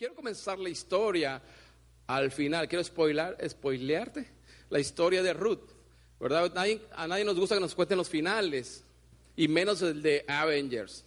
quiero 0.00 0.14
comenzar 0.14 0.58
la 0.58 0.70
historia 0.70 1.42
al 2.06 2.30
final. 2.30 2.66
Quiero 2.66 2.82
spoiler, 2.82 3.36
spoilearte 3.46 4.26
la 4.70 4.80
historia 4.80 5.22
de 5.22 5.34
Ruth. 5.34 5.72
¿Verdad? 6.18 6.50
a 6.92 7.06
nadie 7.06 7.22
nos 7.22 7.38
gusta 7.38 7.56
que 7.56 7.60
nos 7.60 7.74
cuenten 7.74 7.98
los 7.98 8.08
finales. 8.08 8.82
Y 9.36 9.46
menos 9.46 9.82
el 9.82 10.00
de 10.00 10.24
Avengers. 10.26 11.04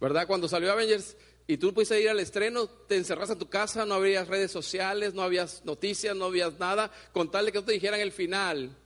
¿Verdad? 0.00 0.26
Cuando 0.26 0.48
salió 0.48 0.72
Avengers 0.72 1.16
y 1.46 1.58
tú 1.58 1.72
pudiste 1.72 2.00
ir 2.00 2.08
al 2.08 2.18
estreno, 2.18 2.66
te 2.66 2.96
encerras 2.96 3.30
en 3.30 3.38
tu 3.38 3.48
casa, 3.48 3.86
no 3.86 3.94
había 3.94 4.24
redes 4.24 4.50
sociales, 4.50 5.14
no 5.14 5.22
había 5.22 5.46
noticias, 5.62 6.16
no 6.16 6.24
había 6.24 6.50
nada, 6.50 6.90
con 7.12 7.30
tal 7.30 7.46
de 7.46 7.52
que 7.52 7.58
no 7.58 7.64
te 7.64 7.72
dijeran 7.72 8.00
el 8.00 8.10
final. 8.10 8.76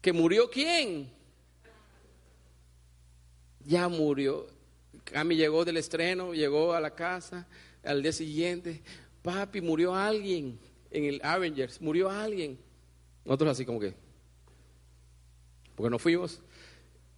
¿Que 0.00 0.12
murió 0.12 0.48
quién? 0.50 1.12
Ya 3.64 3.88
murió. 3.88 4.57
Cami 5.12 5.36
llegó 5.36 5.64
del 5.64 5.76
estreno, 5.76 6.34
llegó 6.34 6.74
a 6.74 6.80
la 6.80 6.94
casa 6.94 7.46
al 7.84 8.02
día 8.02 8.12
siguiente. 8.12 8.82
Papi, 9.22 9.60
murió 9.60 9.94
alguien 9.94 10.58
en 10.90 11.04
el 11.04 11.20
Avengers, 11.22 11.80
murió 11.80 12.10
alguien. 12.10 12.58
Nosotros 13.24 13.50
así 13.50 13.64
como 13.64 13.80
que, 13.80 13.94
porque 15.74 15.90
no 15.90 15.98
fuimos. 15.98 16.40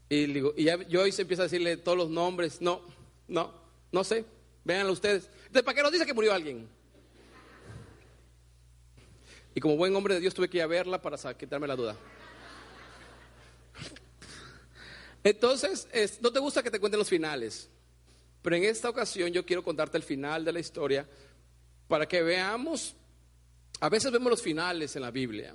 Y, 0.09 0.27
digo, 0.27 0.55
y 0.57 0.65
yo 0.89 1.03
hoy 1.03 1.13
se 1.13 1.23
empieza 1.23 1.43
a 1.43 1.47
decirle 1.47 1.77
todos 1.77 1.97
los 1.97 2.11
nombres. 2.11 2.61
No, 2.61 2.83
no, 3.29 3.55
no 3.93 4.05
sé. 4.05 4.25
Véanlo 4.65 4.93
ustedes. 4.93 5.31
Entonces, 5.47 5.63
¿para 5.63 5.75
qué 5.75 5.83
nos 5.83 5.93
dice 5.93 6.05
que 6.05 6.15
murió 6.15 6.35
alguien? 6.35 6.69
Y 9.55 9.61
como 9.61 9.77
buen 9.77 9.95
hombre 9.97 10.15
de 10.15 10.21
Dios 10.21 10.35
tuve 10.35 10.49
que 10.49 10.59
ir 10.59 10.63
a 10.63 10.67
verla 10.67 11.01
para 11.01 11.17
quitarme 11.35 11.67
la 11.67 11.77
duda. 11.77 11.97
Entonces, 15.23 15.89
no 16.21 16.33
te 16.33 16.39
gusta 16.39 16.63
que 16.63 16.71
te 16.71 16.81
cuenten 16.81 16.99
los 16.99 17.09
finales. 17.09 17.69
Pero 18.43 18.57
en 18.57 18.65
esta 18.65 18.89
ocasión 18.89 19.31
yo 19.33 19.45
quiero 19.45 19.63
contarte 19.63 19.97
el 19.97 20.03
final 20.03 20.45
de 20.45 20.53
la 20.53 20.61
historia 20.61 21.07
para 21.89 22.07
que 22.07 22.23
veamos, 22.23 22.95
a 23.81 23.89
veces 23.89 24.13
vemos 24.13 24.31
los 24.31 24.43
finales 24.43 24.95
en 24.97 25.03
la 25.03 25.11
Biblia, 25.11 25.55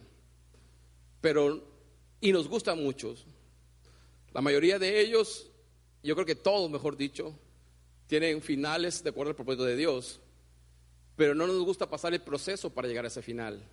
pero, 1.22 1.64
y 2.22 2.32
nos 2.32 2.48
gustan 2.48 2.84
muchos. 2.84 3.26
La 4.34 4.42
mayoría 4.42 4.78
de 4.78 5.00
ellos, 5.00 5.50
yo 6.04 6.14
creo 6.14 6.26
que 6.26 6.36
todos, 6.36 6.70
mejor 6.70 6.98
dicho, 6.98 7.40
tienen 8.08 8.42
finales 8.42 9.04
de 9.04 9.10
acuerdo 9.10 9.30
al 9.32 9.36
propósito 9.36 9.64
de 9.64 9.76
Dios, 9.76 10.20
pero 11.16 11.34
no 11.34 11.48
nos 11.48 11.64
gusta 11.64 11.90
pasar 11.90 12.14
el 12.14 12.22
proceso 12.22 12.70
para 12.70 12.88
llegar 12.88 13.06
a 13.06 13.08
ese 13.08 13.22
final. 13.22 13.64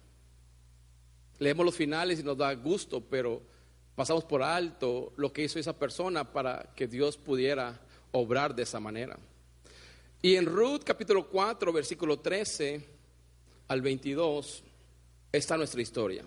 Leemos 1.39 1.67
los 1.67 1.75
finales 1.75 2.21
y 2.21 2.23
nos 2.23 2.39
da 2.39 2.55
gusto, 2.55 3.01
pero 3.01 3.43
pasamos 3.95 4.25
por 4.25 4.43
alto 4.43 5.13
lo 5.17 5.33
que 5.33 5.43
hizo 5.43 5.59
esa 5.59 5.77
persona 5.77 6.33
para 6.33 6.73
que 6.77 6.87
Dios 6.87 7.19
pudiera 7.19 7.81
obrar 8.13 8.55
de 8.55 8.63
esa 8.63 8.81
manera. 8.81 9.19
Y 10.21 10.37
en 10.37 10.47
Ruth 10.47 10.83
capítulo 10.85 11.29
4, 11.29 11.73
versículo 11.73 12.21
13 12.21 12.81
al 13.69 13.83
22, 13.83 14.63
está 15.33 15.57
nuestra 15.57 15.83
historia. 15.83 16.25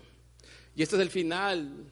Y 0.76 0.84
este 0.84 0.98
es 0.98 1.02
el 1.02 1.10
final 1.10 1.86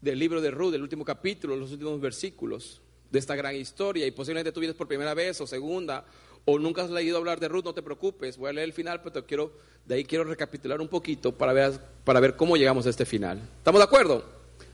del 0.00 0.18
libro 0.18 0.40
de 0.40 0.50
Ruth, 0.50 0.74
el 0.74 0.82
último 0.82 1.04
capítulo, 1.04 1.54
los 1.54 1.70
últimos 1.70 2.00
versículos 2.00 2.80
de 3.10 3.18
esta 3.18 3.36
gran 3.36 3.54
historia. 3.54 4.06
Y 4.06 4.10
posiblemente 4.10 4.50
tú 4.50 4.60
vienes 4.60 4.76
por 4.76 4.88
primera 4.88 5.14
vez 5.14 5.40
o 5.40 5.46
segunda, 5.46 6.04
o 6.44 6.58
nunca 6.58 6.82
has 6.82 6.90
leído 6.90 7.16
hablar 7.16 7.38
de 7.38 7.48
Ruth, 7.48 7.64
no 7.64 7.74
te 7.74 7.82
preocupes, 7.82 8.36
voy 8.36 8.50
a 8.50 8.52
leer 8.52 8.66
el 8.66 8.72
final, 8.72 9.00
pero 9.00 9.24
quiero, 9.24 9.52
de 9.86 9.94
ahí 9.94 10.04
quiero 10.04 10.24
recapitular 10.24 10.80
un 10.80 10.88
poquito 10.88 11.32
para 11.32 11.52
ver, 11.52 11.80
para 12.04 12.20
ver 12.20 12.36
cómo 12.36 12.56
llegamos 12.56 12.86
a 12.86 12.90
este 12.90 13.06
final. 13.06 13.40
¿Estamos 13.58 13.78
de 13.78 13.84
acuerdo? 13.84 14.24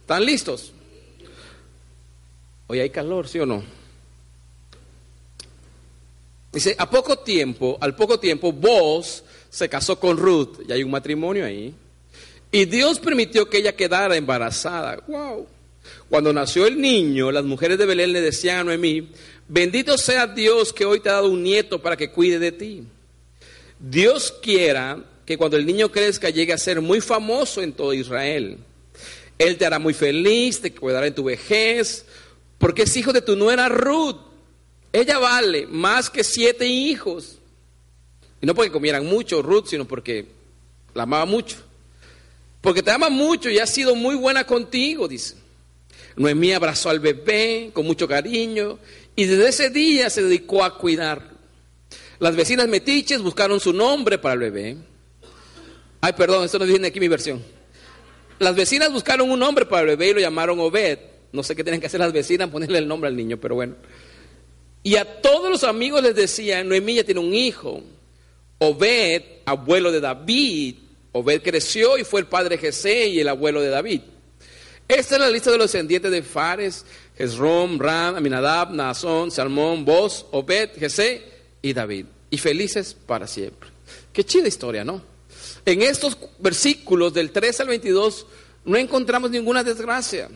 ¿Están 0.01 0.25
listos? 0.25 0.73
Hoy 2.67 2.81
hay 2.81 2.91
calor, 2.91 3.29
¿sí 3.29 3.39
o 3.39 3.47
no? 3.47 3.80
Dice, 6.53 6.75
a 6.79 6.91
poco 6.91 7.19
tiempo, 7.19 7.79
al 7.81 7.95
poco 7.95 8.19
tiempo, 8.19 8.53
vos 8.53 9.23
se 9.49 9.69
casó 9.69 9.99
con 9.99 10.17
Ruth, 10.17 10.61
y 10.69 10.73
hay 10.73 10.83
un 10.83 10.91
matrimonio 10.91 11.45
ahí, 11.45 11.75
y 12.51 12.65
Dios 12.65 12.99
permitió 12.99 13.49
que 13.49 13.59
ella 13.59 13.77
quedara 13.77 14.17
embarazada. 14.17 15.03
Wow. 15.07 15.47
Cuando 16.09 16.33
nació 16.33 16.67
el 16.67 16.81
niño, 16.81 17.31
las 17.31 17.45
mujeres 17.45 17.79
de 17.79 17.87
Belén 17.87 18.13
le 18.13 18.21
decían 18.21 18.59
a 18.59 18.65
Noemí, 18.65 19.09
bendito 19.49 19.97
sea 19.97 20.27
Dios 20.27 20.73
que 20.73 20.85
hoy 20.85 21.01
te 21.01 21.09
ha 21.09 21.15
dado 21.15 21.31
un 21.31 21.43
nieto 21.43 21.81
para 21.81 21.97
que 21.97 22.11
cuide 22.11 22.39
de 22.39 22.53
ti. 22.53 22.85
Dios 23.79 24.35
quiera 24.43 25.05
que 25.25 25.39
cuando 25.39 25.57
el 25.57 25.65
niño 25.65 25.91
crezca 25.91 26.29
llegue 26.31 26.53
a 26.53 26.59
ser 26.59 26.81
muy 26.81 27.01
famoso 27.01 27.63
en 27.63 27.73
todo 27.73 27.95
Israel. 27.95 28.59
Él 29.39 29.57
te 29.57 29.65
hará 29.65 29.79
muy 29.79 29.95
feliz, 29.95 30.61
te 30.61 30.75
cuidará 30.75 31.07
en 31.07 31.15
tu 31.15 31.25
vejez, 31.25 32.05
porque 32.59 32.83
es 32.83 32.97
hijo 32.97 33.13
de 33.13 33.23
tu 33.23 33.37
nuera 33.37 33.69
Ruth. 33.69 34.17
Ella 34.93 35.19
vale 35.19 35.67
más 35.67 36.11
que 36.11 36.25
siete 36.25 36.67
hijos. 36.67 37.39
Y 38.41 38.47
no 38.47 38.55
porque 38.55 38.73
comieran 38.73 39.07
mucho 39.07 39.43
Ruth, 39.43 39.67
sino 39.67 39.85
porque 39.85 40.27
la 40.95 41.05
amaba 41.05 41.27
mucho. 41.27 41.57
Porque 42.61 42.83
te 42.83 42.91
ama 42.91 43.09
mucho 43.09 43.49
y 43.49 43.59
ha 43.59 43.67
sido 43.67 43.95
muy 43.95 44.15
buena 44.15 44.45
contigo, 44.45 45.09
dice. 45.09 45.35
Noemí 46.17 46.53
abrazó 46.53 46.91
al 46.91 47.01
bebé 47.01 47.71
con 47.73 47.87
mucho 47.87 48.09
cariño 48.09 48.79
y 49.17 49.25
desde 49.25 49.49
ese 49.49 49.71
día 49.71 50.11
se 50.11 50.23
dedicó 50.23 50.65
a 50.65 50.77
cuidar. 50.77 51.31
Las 52.19 52.37
vecinas 52.37 52.69
metiches 52.69 53.23
buscaron 53.23 53.61
su 53.61 53.73
nombre 53.73 54.19
para 54.19 54.35
el 54.35 54.41
bebé. 54.41 54.77
Ay, 56.01 56.13
perdón, 56.15 56.45
esto 56.45 56.59
no 56.59 56.67
viene 56.67 56.89
aquí 56.89 57.01
mi 57.01 57.09
versión. 57.09 57.43
Las 58.39 58.55
vecinas 58.55 58.93
buscaron 58.93 59.31
un 59.31 59.39
nombre 59.39 59.67
para 59.67 59.83
el 59.83 59.89
bebé 59.89 60.09
y 60.09 60.15
lo 60.15 60.21
llamaron 60.21 60.59
Obed. 60.61 60.99
No 61.33 61.43
sé 61.43 61.55
qué 61.55 61.63
tienen 61.63 61.81
que 61.81 61.87
hacer 61.87 62.01
las 62.01 62.13
vecinas, 62.13 62.51
ponerle 62.51 62.79
el 62.79 62.89
nombre 62.89 63.09
al 63.09 63.17
niño, 63.17 63.39
pero 63.39 63.55
bueno. 63.55 63.77
Y 64.83 64.97
a 64.97 65.21
todos 65.21 65.51
los 65.51 65.65
amigos 65.65 66.03
les 66.03 66.15
decían, 66.15 66.69
Noemí 66.69 66.95
ya 66.95 67.05
tiene 67.05 67.21
un 67.21 67.35
hijo. 67.35 67.83
Obed, 68.59 69.23
abuelo 69.45 69.93
de 69.93 70.01
David, 70.01 70.77
Obed 71.13 71.43
creció 71.43 71.99
y 71.99 72.05
fue 72.05 72.21
el 72.21 72.27
padre 72.27 72.57
de 72.57 72.59
Jesé 72.59 73.09
y 73.09 73.21
el 73.21 73.29
abuelo 73.29 73.61
de 73.61 73.69
David. 73.69 74.01
Esta 74.87 75.15
es 75.15 75.21
la 75.21 75.31
lista 75.31 75.51
de 75.51 75.59
los 75.59 75.71
descendientes 75.71 76.11
de 76.11 76.23
Fares, 76.23 76.85
Jezrom, 77.17 77.79
Ram, 77.79 78.17
Aminadab, 78.17 78.73
Naasón, 78.73 79.31
Salmón, 79.31 79.85
Boz, 79.85 80.27
Obed, 80.31 80.71
Jesé 80.79 81.23
y 81.63 81.73
David. 81.73 82.07
Y 82.31 82.39
felices 82.39 82.97
para 83.07 83.27
siempre. 83.27 83.71
Qué 84.13 84.25
chida 84.25 84.49
historia, 84.49 84.85
¿no? 84.85 85.03
En 85.65 85.83
estos 85.83 86.17
versículos 86.39 87.13
del 87.13 87.31
3 87.31 87.61
al 87.61 87.69
22 87.69 88.27
no 88.65 88.77
encontramos 88.77 89.31
ninguna 89.31 89.63
desgracia. 89.63 90.29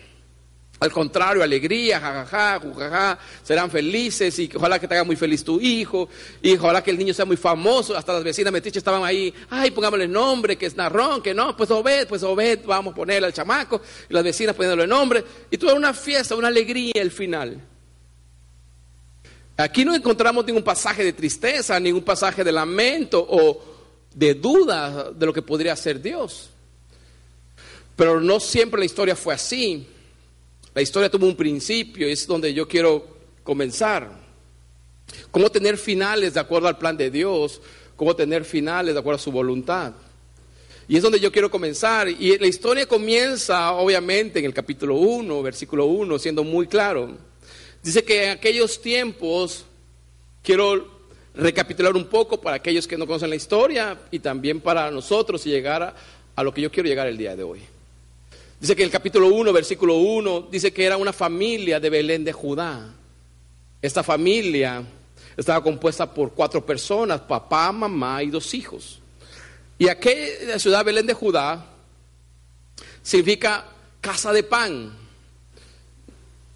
Al 0.84 0.92
contrario, 0.92 1.42
alegría, 1.42 1.98
jajaja, 1.98 2.60
jajaja, 2.60 3.18
serán 3.42 3.70
felices 3.70 4.38
y 4.38 4.50
ojalá 4.54 4.78
que 4.78 4.86
te 4.86 4.92
haga 4.92 5.04
muy 5.04 5.16
feliz 5.16 5.42
tu 5.42 5.58
hijo 5.58 6.10
y 6.42 6.56
ojalá 6.56 6.82
que 6.82 6.90
el 6.90 6.98
niño 6.98 7.14
sea 7.14 7.24
muy 7.24 7.38
famoso. 7.38 7.96
Hasta 7.96 8.12
las 8.12 8.22
vecinas 8.22 8.52
metiches 8.52 8.76
estaban 8.76 9.02
ahí, 9.02 9.32
ay, 9.48 9.70
pongámosle 9.70 10.06
nombre, 10.06 10.58
que 10.58 10.66
es 10.66 10.76
Narrón, 10.76 11.22
que 11.22 11.32
no, 11.32 11.56
pues 11.56 11.70
Obed, 11.70 12.06
pues 12.06 12.22
Obed, 12.22 12.66
vamos 12.66 12.92
a 12.92 12.96
ponerle 12.96 13.28
al 13.28 13.32
chamaco. 13.32 13.80
Y 14.10 14.12
las 14.12 14.22
vecinas 14.22 14.54
poniéndole 14.54 14.86
nombre. 14.86 15.24
Y 15.50 15.56
toda 15.56 15.72
una 15.72 15.94
fiesta, 15.94 16.34
una 16.34 16.48
alegría 16.48 16.92
el 16.96 17.10
final. 17.10 17.58
Aquí 19.56 19.86
no 19.86 19.94
encontramos 19.94 20.44
ningún 20.44 20.64
pasaje 20.64 21.02
de 21.02 21.14
tristeza, 21.14 21.80
ningún 21.80 22.02
pasaje 22.02 22.44
de 22.44 22.52
lamento 22.52 23.26
o 23.26 23.62
de 24.14 24.34
duda 24.34 25.12
de 25.12 25.24
lo 25.24 25.32
que 25.32 25.40
podría 25.40 25.74
ser 25.76 26.02
Dios. 26.02 26.50
Pero 27.96 28.20
no 28.20 28.38
siempre 28.38 28.80
la 28.80 28.84
historia 28.84 29.16
fue 29.16 29.32
así. 29.32 29.88
La 30.74 30.82
historia 30.82 31.08
tuvo 31.08 31.26
un 31.26 31.36
principio 31.36 32.08
y 32.08 32.12
es 32.12 32.26
donde 32.26 32.52
yo 32.52 32.66
quiero 32.66 33.06
comenzar. 33.44 34.10
Cómo 35.30 35.50
tener 35.50 35.78
finales 35.78 36.34
de 36.34 36.40
acuerdo 36.40 36.66
al 36.66 36.78
plan 36.78 36.96
de 36.96 37.10
Dios, 37.10 37.60
cómo 37.94 38.16
tener 38.16 38.44
finales 38.44 38.94
de 38.94 39.00
acuerdo 39.00 39.16
a 39.16 39.22
su 39.22 39.30
voluntad. 39.30 39.92
Y 40.88 40.96
es 40.96 41.02
donde 41.02 41.20
yo 41.20 41.30
quiero 41.30 41.50
comenzar. 41.50 42.08
Y 42.08 42.36
la 42.38 42.46
historia 42.46 42.86
comienza, 42.86 43.72
obviamente, 43.72 44.40
en 44.40 44.46
el 44.46 44.52
capítulo 44.52 44.96
1, 44.96 45.42
versículo 45.42 45.86
1, 45.86 46.18
siendo 46.18 46.42
muy 46.42 46.66
claro. 46.66 47.16
Dice 47.82 48.02
que 48.02 48.24
en 48.24 48.30
aquellos 48.30 48.80
tiempos, 48.82 49.64
quiero 50.42 50.92
recapitular 51.34 51.94
un 51.94 52.06
poco 52.06 52.40
para 52.40 52.56
aquellos 52.56 52.88
que 52.88 52.98
no 52.98 53.06
conocen 53.06 53.30
la 53.30 53.36
historia 53.36 53.98
y 54.10 54.18
también 54.18 54.60
para 54.60 54.90
nosotros 54.90 55.46
y 55.46 55.50
llegar 55.50 55.82
a, 55.82 55.94
a 56.34 56.42
lo 56.42 56.52
que 56.52 56.62
yo 56.62 56.70
quiero 56.70 56.88
llegar 56.88 57.06
el 57.06 57.16
día 57.16 57.36
de 57.36 57.44
hoy. 57.44 57.60
Dice 58.60 58.76
que 58.76 58.82
el 58.82 58.90
capítulo 58.90 59.28
1, 59.28 59.52
versículo 59.52 59.96
1, 59.96 60.48
dice 60.50 60.72
que 60.72 60.84
era 60.84 60.96
una 60.96 61.12
familia 61.12 61.80
de 61.80 61.90
Belén 61.90 62.24
de 62.24 62.32
Judá. 62.32 62.94
Esta 63.82 64.02
familia 64.02 64.82
estaba 65.36 65.62
compuesta 65.62 66.12
por 66.12 66.32
cuatro 66.32 66.64
personas, 66.64 67.20
papá, 67.20 67.72
mamá 67.72 68.22
y 68.22 68.30
dos 68.30 68.54
hijos. 68.54 69.00
Y 69.78 69.88
aquí 69.88 70.14
la 70.46 70.58
ciudad 70.58 70.84
Belén 70.84 71.06
de 71.06 71.14
Judá 71.14 71.66
significa 73.02 73.66
casa 74.00 74.32
de 74.32 74.42
pan. 74.42 74.96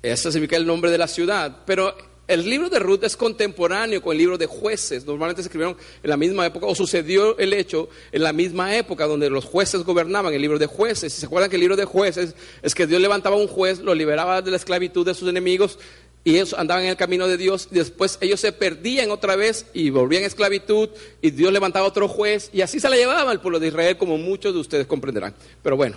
Ese 0.00 0.30
significa 0.30 0.56
el 0.56 0.66
nombre 0.66 0.90
de 0.90 0.98
la 0.98 1.08
ciudad. 1.08 1.58
Pero 1.66 1.94
el 2.28 2.48
libro 2.48 2.68
de 2.68 2.78
Ruth 2.78 3.02
es 3.04 3.16
contemporáneo 3.16 4.02
con 4.02 4.12
el 4.12 4.18
libro 4.18 4.38
de 4.38 4.46
jueces. 4.46 5.06
Normalmente 5.06 5.42
se 5.42 5.48
escribieron 5.48 5.76
en 6.02 6.10
la 6.10 6.16
misma 6.16 6.46
época, 6.46 6.66
o 6.66 6.74
sucedió 6.74 7.38
el 7.38 7.54
hecho 7.54 7.88
en 8.12 8.22
la 8.22 8.34
misma 8.34 8.76
época 8.76 9.06
donde 9.06 9.30
los 9.30 9.46
jueces 9.46 9.82
gobernaban, 9.82 10.34
el 10.34 10.42
libro 10.42 10.58
de 10.58 10.66
jueces. 10.66 11.12
Si 11.12 11.20
se 11.20 11.26
acuerdan 11.26 11.48
que 11.48 11.56
el 11.56 11.60
libro 11.60 11.76
de 11.76 11.86
jueces 11.86 12.34
es 12.62 12.74
que 12.74 12.86
Dios 12.86 13.00
levantaba 13.00 13.36
un 13.36 13.48
juez, 13.48 13.80
lo 13.80 13.94
liberaba 13.94 14.42
de 14.42 14.50
la 14.50 14.58
esclavitud 14.58 15.06
de 15.06 15.14
sus 15.14 15.28
enemigos 15.28 15.78
y 16.22 16.34
ellos 16.34 16.52
andaban 16.52 16.84
en 16.84 16.90
el 16.90 16.96
camino 16.96 17.26
de 17.26 17.38
Dios, 17.38 17.68
después 17.70 18.18
ellos 18.20 18.40
se 18.40 18.52
perdían 18.52 19.10
otra 19.10 19.34
vez 19.34 19.64
y 19.72 19.88
volvían 19.88 20.24
a 20.24 20.26
esclavitud 20.26 20.90
y 21.22 21.30
Dios 21.30 21.50
levantaba 21.50 21.86
otro 21.86 22.08
juez 22.08 22.50
y 22.52 22.60
así 22.60 22.78
se 22.78 22.90
la 22.90 22.96
llevaba 22.96 23.30
al 23.30 23.40
pueblo 23.40 23.58
de 23.58 23.68
Israel 23.68 23.96
como 23.96 24.18
muchos 24.18 24.52
de 24.52 24.60
ustedes 24.60 24.86
comprenderán. 24.86 25.34
Pero 25.62 25.78
bueno, 25.78 25.96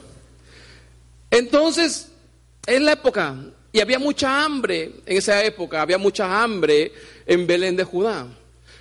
entonces 1.30 2.08
en 2.68 2.86
la 2.86 2.94
época, 2.94 3.36
y 3.72 3.80
había 3.80 4.00
mucha 4.00 4.44
hambre 4.44 4.92
en 5.06 5.18
esa 5.18 5.44
época, 5.44 5.82
había 5.82 5.98
mucha 5.98 6.42
hambre 6.42 6.92
en 7.26 7.48
Belén 7.48 7.76
de 7.76 7.84
Judá. 7.84 8.28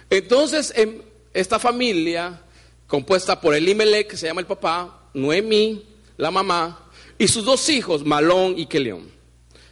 Entonces 0.09 0.73
en 0.77 1.03
esta 1.33 1.59
familia, 1.59 2.41
compuesta 2.87 3.41
por 3.41 3.55
Elimelech, 3.55 4.09
que 4.09 4.17
se 4.17 4.27
llama 4.27 4.41
el 4.41 4.47
papá, 4.47 5.09
Noemí, 5.15 5.85
la 6.17 6.31
mamá, 6.31 6.91
y 7.19 7.29
sus 7.29 7.45
dos 7.45 7.69
hijos, 7.69 8.05
Malón 8.05 8.59
y 8.59 8.67
Kelión. 8.67 9.09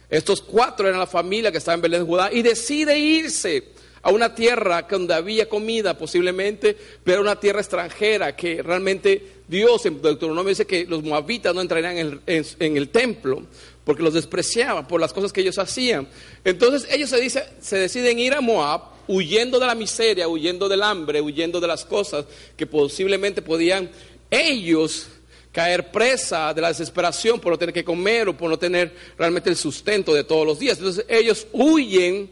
Estos 0.09 0.41
cuatro 0.41 0.87
eran 0.87 0.99
la 0.99 1.07
familia 1.07 1.51
que 1.51 1.57
estaba 1.57 1.75
en 1.75 1.81
Belén 1.81 2.01
de 2.01 2.07
Judá 2.07 2.31
y 2.31 2.41
decide 2.41 2.97
irse 2.97 3.73
a 4.01 4.11
una 4.11 4.33
tierra 4.33 4.87
donde 4.89 5.13
había 5.13 5.49
comida 5.49 5.97
posiblemente, 5.97 6.75
pero 7.03 7.21
una 7.21 7.39
tierra 7.39 7.59
extranjera 7.59 8.35
que 8.35 8.63
realmente 8.63 9.39
Dios 9.47 9.85
en 9.85 10.01
Deuteronomio 10.01 10.49
dice 10.49 10.65
que 10.65 10.85
los 10.85 11.03
moabitas 11.03 11.53
no 11.53 11.61
entrarían 11.61 12.21
en 12.25 12.77
el, 12.77 12.89
templo 12.89 13.43
porque 13.89 14.03
los 14.03 14.13
despreciaban 14.13 14.87
por 14.87 15.01
las 15.01 15.11
cosas 15.11 15.33
que 15.33 15.41
ellos 15.41 15.57
hacían. 15.57 16.07
Entonces 16.43 16.87
ellos 16.91 17.09
se, 17.09 17.27
se 17.59 17.75
deciden 17.75 18.19
ir 18.19 18.35
a 18.35 18.39
Moab 18.39 18.81
huyendo 19.07 19.57
de 19.57 19.65
la 19.65 19.73
miseria, 19.73 20.27
huyendo 20.27 20.69
del 20.69 20.83
hambre, 20.83 21.19
huyendo 21.21 21.59
de 21.59 21.65
las 21.65 21.85
cosas 21.85 22.25
que 22.55 22.67
posiblemente 22.67 23.41
podían 23.41 23.89
ellos 24.29 25.07
caer 25.51 25.89
presa 25.89 26.53
de 26.53 26.61
la 26.61 26.67
desesperación 26.67 27.39
por 27.39 27.51
no 27.51 27.57
tener 27.57 27.73
que 27.73 27.83
comer 27.83 28.29
o 28.29 28.37
por 28.37 28.51
no 28.51 28.59
tener 28.59 28.95
realmente 29.17 29.49
el 29.49 29.55
sustento 29.55 30.13
de 30.13 30.23
todos 30.23 30.45
los 30.45 30.59
días. 30.59 30.77
Entonces 30.77 31.07
ellos 31.09 31.47
huyen 31.51 32.29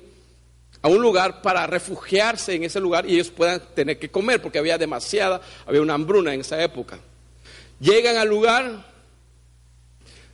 a 0.84 0.90
un 0.90 1.02
lugar 1.02 1.42
para 1.42 1.66
refugiarse 1.66 2.54
en 2.54 2.66
ese 2.66 2.80
lugar 2.80 3.10
y 3.10 3.16
ellos 3.16 3.32
puedan 3.32 3.64
tener 3.74 3.98
que 3.98 4.12
comer 4.12 4.44
porque 4.44 4.60
había 4.60 4.78
demasiada, 4.78 5.42
había 5.66 5.82
una 5.82 5.96
hambruna 5.96 6.36
en 6.36 6.42
esa 6.42 6.62
época. 6.62 7.00
Llegan 7.80 8.18
al 8.18 8.28
lugar, 8.28 8.97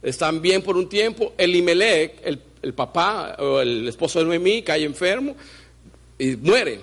están 0.04 0.42
bien 0.42 0.62
por 0.62 0.78
un 0.78 0.88
tiempo, 0.88 1.34
Elimelech, 1.38 2.20
el, 2.24 2.40
el 2.62 2.74
papá 2.74 3.36
o 3.40 3.62
el 3.62 3.88
esposo 3.88 4.20
de 4.20 4.26
Noemí, 4.26 4.62
cae 4.62 4.84
enfermo 4.84 5.36
y 6.20 6.36
muere. 6.36 6.80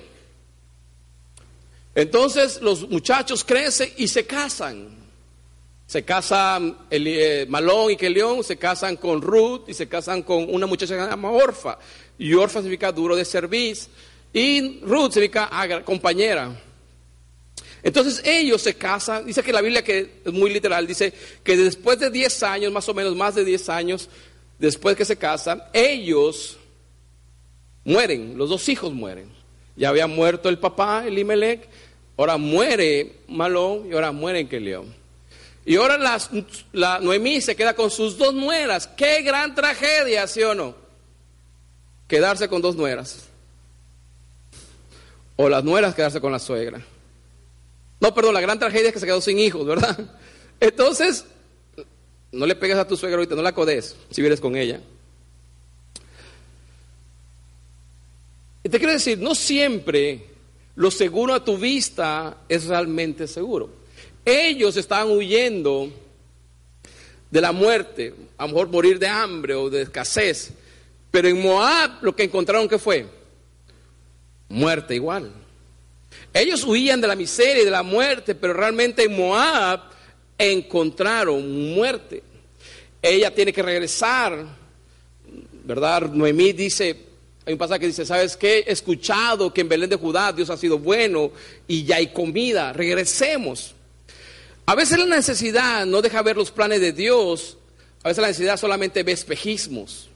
Entonces 1.94 2.60
los 2.62 2.88
muchachos 2.88 3.44
crecen 3.44 3.92
y 3.96 4.08
se 4.08 4.24
casan. 4.24 4.98
Se 5.86 6.04
casan 6.04 6.76
eh, 6.88 7.46
Malón 7.48 7.90
y 7.90 7.96
Kelión, 7.96 8.44
se 8.44 8.56
casan 8.56 8.96
con 8.96 9.20
Ruth 9.20 9.68
y 9.68 9.74
se 9.74 9.88
casan 9.88 10.22
con 10.22 10.46
una 10.54 10.66
muchacha 10.66 10.94
que 10.94 11.02
se 11.02 11.10
llama 11.10 11.32
Orfa. 11.32 11.78
Y 12.16 12.32
Orfa 12.32 12.60
significa 12.60 12.92
duro 12.92 13.16
de 13.16 13.24
servicio 13.24 13.90
y 14.32 14.80
Ruth 14.82 15.12
significa 15.12 15.50
compañera. 15.84 16.56
Entonces 17.82 18.22
ellos 18.24 18.60
se 18.60 18.74
casan, 18.74 19.26
dice 19.26 19.42
que 19.42 19.52
la 19.52 19.62
Biblia 19.62 19.82
que 19.82 20.20
es 20.24 20.32
muy 20.32 20.50
literal, 20.50 20.86
dice 20.86 21.12
que 21.42 21.56
después 21.56 21.98
de 21.98 22.10
10 22.10 22.42
años, 22.42 22.72
más 22.72 22.88
o 22.88 22.94
menos 22.94 23.16
más 23.16 23.34
de 23.34 23.44
10 23.44 23.68
años, 23.70 24.08
después 24.58 24.96
que 24.96 25.04
se 25.04 25.16
casan, 25.16 25.62
ellos 25.72 26.58
mueren, 27.84 28.36
los 28.36 28.50
dos 28.50 28.68
hijos 28.68 28.92
mueren. 28.92 29.30
Ya 29.76 29.88
había 29.88 30.06
muerto 30.06 30.48
el 30.48 30.58
papá, 30.58 31.04
el 31.06 31.18
Imelec, 31.18 31.66
ahora 32.16 32.36
muere 32.36 33.20
Malón 33.28 33.88
y 33.88 33.94
ahora 33.94 34.12
muere 34.12 34.46
Kelión. 34.46 34.94
Y 35.64 35.76
ahora 35.76 35.98
la 36.72 36.98
Noemí 37.00 37.40
se 37.40 37.54
queda 37.54 37.74
con 37.74 37.90
sus 37.90 38.18
dos 38.18 38.34
nueras. 38.34 38.86
Qué 38.88 39.22
gran 39.22 39.54
tragedia, 39.54 40.26
¿sí 40.26 40.42
o 40.42 40.54
no? 40.54 40.74
Quedarse 42.08 42.48
con 42.48 42.60
dos 42.60 42.76
nueras. 42.76 43.26
O 45.36 45.48
las 45.48 45.62
nueras 45.64 45.94
quedarse 45.94 46.20
con 46.20 46.32
la 46.32 46.38
suegra. 46.38 46.80
No, 48.00 48.14
perdón, 48.14 48.34
la 48.34 48.40
gran 48.40 48.58
tragedia 48.58 48.88
es 48.88 48.94
que 48.94 49.00
se 49.00 49.06
quedó 49.06 49.20
sin 49.20 49.38
hijos, 49.38 49.66
¿verdad? 49.66 49.98
Entonces, 50.60 51.24
no 52.32 52.46
le 52.46 52.56
pegues 52.56 52.76
a 52.76 52.86
tu 52.86 52.96
suegra 52.96 53.18
ahorita, 53.18 53.34
no 53.34 53.42
la 53.42 53.54
codes 53.54 53.96
si 54.10 54.20
vienes 54.22 54.40
con 54.40 54.56
ella. 54.56 54.80
Y 58.62 58.68
te 58.68 58.78
quiero 58.78 58.92
decir, 58.92 59.18
no 59.18 59.34
siempre 59.34 60.24
lo 60.76 60.90
seguro 60.90 61.34
a 61.34 61.44
tu 61.44 61.56
vista 61.56 62.38
es 62.48 62.66
realmente 62.66 63.26
seguro. 63.26 63.70
Ellos 64.24 64.76
estaban 64.76 65.10
huyendo 65.10 65.90
de 67.30 67.40
la 67.40 67.52
muerte, 67.52 68.14
a 68.36 68.42
lo 68.42 68.48
mejor 68.48 68.68
morir 68.68 68.98
de 68.98 69.08
hambre 69.08 69.54
o 69.54 69.70
de 69.70 69.82
escasez. 69.82 70.52
Pero 71.10 71.28
en 71.28 71.40
Moab 71.40 72.02
lo 72.02 72.14
que 72.14 72.24
encontraron 72.24 72.68
que 72.68 72.78
fue 72.78 73.06
muerte 74.48 74.94
igual. 74.94 75.32
Ellos 76.32 76.64
huían 76.64 77.00
de 77.00 77.08
la 77.08 77.16
miseria 77.16 77.62
y 77.62 77.64
de 77.64 77.70
la 77.70 77.82
muerte, 77.82 78.34
pero 78.34 78.52
realmente 78.52 79.04
en 79.04 79.16
Moab 79.16 79.80
encontraron 80.38 81.74
muerte. 81.74 82.22
Ella 83.02 83.34
tiene 83.34 83.52
que 83.52 83.62
regresar, 83.62 84.44
¿verdad? 85.64 86.02
Noemí 86.02 86.52
dice, 86.52 86.96
hay 87.46 87.52
un 87.54 87.58
pasaje 87.58 87.80
que 87.80 87.86
dice, 87.86 88.04
¿sabes 88.04 88.36
qué? 88.36 88.64
He 88.66 88.72
escuchado 88.72 89.52
que 89.52 89.62
en 89.62 89.68
Belén 89.68 89.90
de 89.90 89.96
Judá 89.96 90.32
Dios 90.32 90.50
ha 90.50 90.56
sido 90.56 90.78
bueno 90.78 91.32
y 91.66 91.84
ya 91.84 91.96
hay 91.96 92.08
comida, 92.08 92.72
regresemos. 92.72 93.74
A 94.66 94.74
veces 94.74 94.98
la 94.98 95.06
necesidad 95.06 95.86
no 95.86 96.02
deja 96.02 96.22
ver 96.22 96.36
los 96.36 96.50
planes 96.50 96.80
de 96.80 96.92
Dios, 96.92 97.56
a 98.02 98.08
veces 98.08 98.22
la 98.22 98.28
necesidad 98.28 98.56
solamente 98.56 99.02
ve 99.02 99.12
espejismos. 99.12 100.09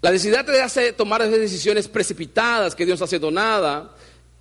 La 0.00 0.12
necesidad 0.12 0.44
te 0.44 0.60
hace 0.62 0.92
tomar 0.92 1.28
decisiones 1.28 1.88
precipitadas, 1.88 2.74
que 2.76 2.86
Dios 2.86 3.00
no 3.00 3.04
haciendo 3.04 3.32
nada, 3.32 3.90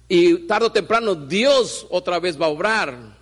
y 0.07 0.35
tarde 0.45 0.67
o 0.67 0.71
temprano 0.71 1.15
Dios 1.15 1.87
otra 1.89 2.19
vez 2.19 2.39
va 2.39 2.45
a 2.45 2.49
obrar. 2.49 3.17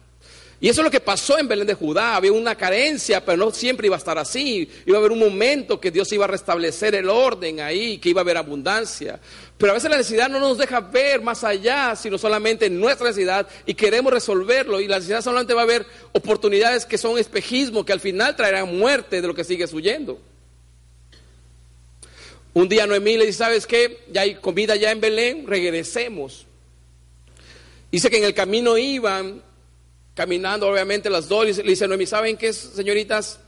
Y 0.60 0.70
eso 0.70 0.82
es 0.82 0.86
lo 0.86 0.92
que 0.92 1.00
pasó 1.00 1.38
en 1.38 1.48
Belén 1.48 1.68
de 1.68 1.74
Judá. 1.74 2.16
Había 2.16 2.32
una 2.32 2.56
carencia, 2.56 3.24
pero 3.24 3.38
no 3.38 3.52
siempre 3.52 3.88
iba 3.88 3.96
a 3.96 4.00
estar 4.00 4.18
así. 4.18 4.70
Iba 4.86 4.98
a 4.98 5.00
haber 5.00 5.12
un 5.12 5.20
momento 5.20 5.80
que 5.80 5.92
Dios 5.92 6.12
iba 6.14 6.26
a 6.26 6.30
restablecer 6.30 6.96
el 6.96 7.10
orden 7.10 7.60
ahí, 7.60 7.98
que 8.00 8.10
iba 8.10 8.22
a 8.22 8.24
haber 8.24 8.38
abundancia. 8.38 9.20
Pero 9.58 9.72
a 9.72 9.76
veces 9.76 9.90
la 9.90 9.98
necesidad 9.98 10.30
no 10.30 10.40
nos 10.40 10.58
deja 10.58 10.80
ver 10.80 11.22
más 11.22 11.44
allá, 11.44 11.96
sino 11.96 12.18
solamente 12.18 12.70
nuestra 12.70 13.08
necesidad 13.08 13.48
y 13.66 13.74
queremos 13.74 14.14
resolverlo. 14.14 14.80
Y 14.80 14.88
la 14.88 14.96
necesidad 14.96 15.22
solamente 15.22 15.54
va 15.54 15.62
a 15.62 15.66
haber 15.66 15.86
oportunidades 16.14 16.86
que 16.86 16.98
son 16.98 17.18
espejismo, 17.18 17.86
que 17.86 17.94
al 17.94 18.00
final 18.00 18.36
traerán 18.36 18.78
muerte 18.78 19.22
de 19.22 19.28
lo 19.28 19.36
que 19.36 19.44
sigues 19.44 19.74
huyendo. 19.74 20.20
Un 22.56 22.69
día 22.69 22.88
Noemí 22.88 23.18
le 23.18 23.25
dice, 23.25 23.40
¿sabes 23.40 23.68
qué? 23.68 24.06
Ya 24.13 24.22
hay 24.22 24.36
comida 24.36 24.78
ya 24.78 24.90
en 24.90 25.02
Belén, 25.02 25.46
regresemos. 25.46 26.46
Dice 27.92 28.09
que 28.09 28.18
en 28.18 28.24
el 28.24 28.33
camino 28.33 28.78
iban 28.78 29.44
caminando, 30.14 30.69
obviamente, 30.69 31.09
las 31.09 31.28
dos. 31.28 31.45
Le 31.57 31.64
dice 31.64 31.85
Noemí, 31.85 32.06
¿saben 32.06 32.38
qué, 32.38 32.54
señoritas 32.54 33.42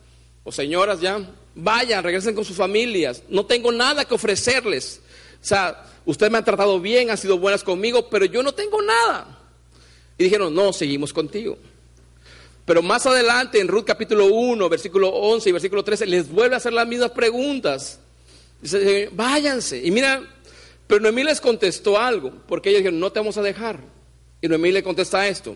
o 0.44 0.52
señoras 0.52 1.00
ya? 1.00 1.26
Vayan, 1.56 2.04
regresen 2.04 2.36
con 2.36 2.44
sus 2.44 2.58
familias. 2.58 3.24
No 3.30 3.46
tengo 3.46 3.72
nada 3.72 4.04
que 4.04 4.14
ofrecerles. 4.14 5.00
O 5.42 5.46
sea, 5.46 5.86
ustedes 6.06 6.30
me 6.30 6.40
han 6.40 6.44
tratado 6.44 6.78
bien, 6.82 7.10
han 7.10 7.18
sido 7.18 7.38
buenas 7.40 7.64
conmigo, 7.64 8.10
pero 8.10 8.26
yo 8.26 8.44
no 8.44 8.54
tengo 8.54 8.82
nada. 8.82 9.40
Y 10.18 10.26
dijeron, 10.26 10.54
no, 10.54 10.74
seguimos 10.74 11.14
contigo. 11.14 11.58
Pero 12.66 12.82
más 12.82 13.06
adelante, 13.06 13.62
en 13.62 13.70
Ruth 13.70 13.86
capítulo 13.86 14.26
1, 14.26 14.68
versículo 14.68 15.08
11 15.08 15.48
y 15.48 15.52
versículo 15.54 15.86
13, 15.86 16.06
les 16.08 16.30
vuelve 16.30 16.56
a 16.56 16.58
hacer 16.58 16.74
las 16.74 16.86
mismas 16.86 17.12
preguntas. 17.12 18.02
Dice, 18.62 19.10
váyanse. 19.12 19.82
Y 19.84 19.92
mira, 19.92 20.22
pero 20.88 21.02
Noemí 21.02 21.24
les 21.24 21.42
contestó 21.42 22.00
algo, 22.00 22.32
porque 22.48 22.70
ellos 22.70 22.80
dijeron, 22.80 23.00
no 23.00 23.12
te 23.12 23.20
vamos 23.20 23.38
a 23.38 23.42
dejar. 23.42 23.80
Y 24.42 24.48
Noemí 24.48 24.72
le 24.72 24.84
contesta 24.84 25.28
esto, 25.28 25.56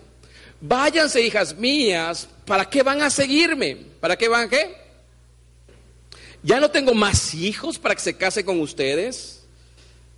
váyanse 0.60 1.22
hijas 1.22 1.55
mías, 1.55 2.27
¿para 2.46 2.70
qué 2.70 2.84
van 2.84 3.01
a 3.01 3.10
seguirme? 3.10 3.77
¿Para 4.00 4.17
qué 4.17 4.27
van 4.27 4.46
a 4.46 4.50
qué? 4.50 4.75
Ya 6.43 6.60
no 6.60 6.72
tengo 6.72 6.93
más 6.93 7.34
hijos 7.34 7.77
para 7.77 7.93
que 7.96 8.01
se 8.01 8.17
case 8.17 8.43
con 8.43 8.60
ustedes 8.60 9.41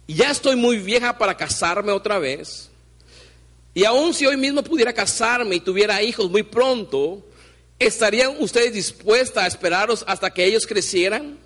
ya 0.08 0.32
estoy 0.32 0.56
muy 0.56 0.78
vieja 0.78 1.18
para 1.18 1.36
casarme 1.36 1.92
otra 1.92 2.20
vez. 2.20 2.70
Y 3.74 3.86
aun 3.86 4.13
si 4.13 4.25
hoy 4.25 4.38
mismo 4.38 4.63
pudiera 4.63 4.94
casarme 4.94 5.56
y 5.56 5.60
tuviera 5.60 6.02
hijos 6.02 6.30
muy 6.30 6.44
pronto, 6.44 7.25
¿estarían 7.80 8.36
ustedes 8.40 8.74
dispuestas 8.74 9.44
a 9.44 9.48
esperaros 9.48 10.04
hasta 10.08 10.32
que 10.32 10.46
ellos 10.46 10.68
crecieran? 10.68 11.40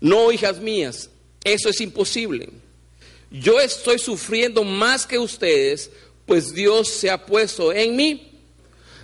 No, 0.00 0.30
hijas 0.32 0.58
mías, 0.60 1.10
eso 1.44 1.68
es 1.68 1.80
imposible. 1.80 2.50
Yo 3.30 3.60
estoy 3.60 3.98
sufriendo 3.98 4.64
más 4.64 5.06
que 5.06 5.18
ustedes, 5.18 5.90
pues 6.26 6.52
Dios 6.54 6.88
se 6.88 7.10
ha 7.10 7.26
puesto 7.26 7.72
en 7.72 7.96
mí. 7.96 8.24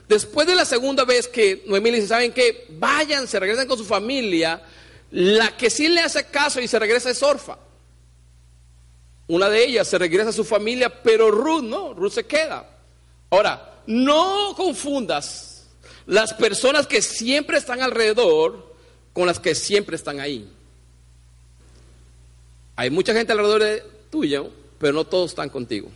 Después 0.08 0.46
de 0.46 0.54
la 0.54 0.64
segunda 0.64 1.04
vez 1.04 1.28
que 1.28 1.62
Noemí 1.66 1.90
le 1.90 1.96
dice, 1.96 2.08
¿saben 2.08 2.32
qué? 2.32 2.66
Váyanse, 2.70 3.40
regresen 3.40 3.66
con 3.66 3.78
su 3.78 3.84
familia 3.84 4.62
la 5.10 5.56
que 5.56 5.70
sí 5.70 5.86
le 5.88 6.00
hace 6.00 6.24
caso 6.24 6.60
y 6.60 6.66
se 6.66 6.78
regresa 6.78 7.08
es 7.08 7.22
Orfa. 7.22 7.56
Una 9.28 9.48
de 9.48 9.64
ellas 9.64 9.86
se 9.86 9.96
regresa 9.96 10.30
a 10.30 10.32
su 10.32 10.44
familia, 10.44 11.02
pero 11.02 11.30
Ruth 11.30 11.62
no, 11.62 11.94
Ruth 11.94 12.12
se 12.12 12.26
queda. 12.26 12.68
Ahora, 13.30 13.82
no 13.86 14.54
confundas 14.56 15.66
las 16.06 16.34
personas 16.34 16.86
que 16.88 17.00
siempre 17.00 17.58
están 17.58 17.80
alrededor 17.80 18.74
con 19.12 19.26
las 19.26 19.38
que 19.38 19.54
siempre 19.54 19.94
están 19.94 20.18
ahí. 20.18 20.50
Hay 22.76 22.90
mucha 22.90 23.14
gente 23.14 23.33
alrededor 23.33 23.62
de 23.62 23.83
tuyo, 24.11 24.50
pero 24.78 24.93
no 24.93 25.04
todos 25.04 25.31
están 25.31 25.49
contigo. 25.49 25.90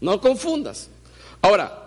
No 0.00 0.20
confundas. 0.20 0.88
Ahora, 1.40 1.82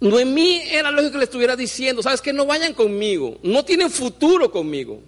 Noemí 0.00 0.62
era 0.70 0.90
lógico 0.90 1.12
que 1.12 1.18
le 1.18 1.24
estuviera 1.24 1.56
diciendo, 1.56 2.02
sabes 2.02 2.20
que 2.20 2.32
no 2.32 2.44
vayan 2.44 2.74
conmigo, 2.74 3.38
no 3.42 3.64
tienen 3.64 3.90
futuro 3.90 4.50
conmigo. 4.50 5.00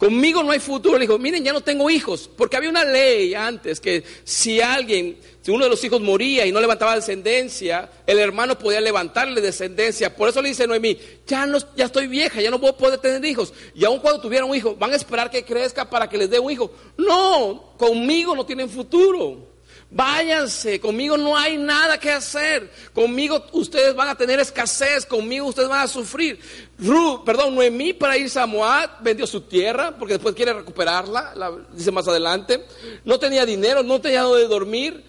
Conmigo 0.00 0.42
no 0.42 0.50
hay 0.50 0.60
futuro. 0.60 0.96
Le 0.96 1.02
dijo, 1.02 1.18
miren, 1.18 1.44
ya 1.44 1.52
no 1.52 1.60
tengo 1.60 1.90
hijos, 1.90 2.30
porque 2.34 2.56
había 2.56 2.70
una 2.70 2.86
ley 2.86 3.34
antes 3.34 3.80
que 3.80 4.02
si 4.24 4.58
alguien, 4.58 5.18
si 5.42 5.50
uno 5.50 5.64
de 5.64 5.70
los 5.70 5.84
hijos 5.84 6.00
moría 6.00 6.46
y 6.46 6.52
no 6.52 6.58
levantaba 6.58 6.94
descendencia, 6.94 7.90
el 8.06 8.18
hermano 8.18 8.58
podía 8.58 8.80
levantarle 8.80 9.42
descendencia. 9.42 10.16
Por 10.16 10.30
eso 10.30 10.40
le 10.40 10.48
dice 10.48 10.66
Noemí, 10.66 10.96
ya, 11.26 11.44
no, 11.44 11.58
ya 11.76 11.84
estoy 11.84 12.06
vieja, 12.06 12.40
ya 12.40 12.50
no 12.50 12.58
puedo 12.58 12.78
poder 12.78 12.98
tener 12.98 13.22
hijos. 13.26 13.52
Y 13.74 13.84
aun 13.84 13.98
cuando 13.98 14.22
tuviera 14.22 14.46
un 14.46 14.56
hijo, 14.56 14.74
van 14.74 14.94
a 14.94 14.96
esperar 14.96 15.30
que 15.30 15.44
crezca 15.44 15.90
para 15.90 16.08
que 16.08 16.16
les 16.16 16.30
dé 16.30 16.38
un 16.38 16.50
hijo. 16.50 16.72
No, 16.96 17.74
conmigo 17.76 18.34
no 18.34 18.46
tienen 18.46 18.70
futuro. 18.70 19.49
Váyanse, 19.92 20.78
conmigo 20.78 21.16
no 21.16 21.36
hay 21.36 21.58
nada 21.58 21.98
que 21.98 22.12
hacer. 22.12 22.70
Conmigo 22.92 23.44
ustedes 23.52 23.92
van 23.94 24.08
a 24.08 24.14
tener 24.14 24.38
escasez, 24.38 25.04
conmigo 25.04 25.46
ustedes 25.46 25.68
van 25.68 25.80
a 25.80 25.88
sufrir. 25.88 26.38
Ru, 26.78 27.24
perdón, 27.24 27.56
Noemí 27.56 27.92
para 27.92 28.16
irse 28.16 28.38
a 28.38 28.46
Moab 28.46 29.02
vendió 29.02 29.26
su 29.26 29.40
tierra 29.40 29.96
porque 29.98 30.14
después 30.14 30.36
quiere 30.36 30.52
recuperarla, 30.52 31.34
dice 31.72 31.90
más 31.90 32.06
adelante. 32.06 32.64
No 33.04 33.18
tenía 33.18 33.44
dinero, 33.44 33.82
no 33.82 34.00
tenía 34.00 34.22
donde 34.22 34.46
dormir, 34.46 35.04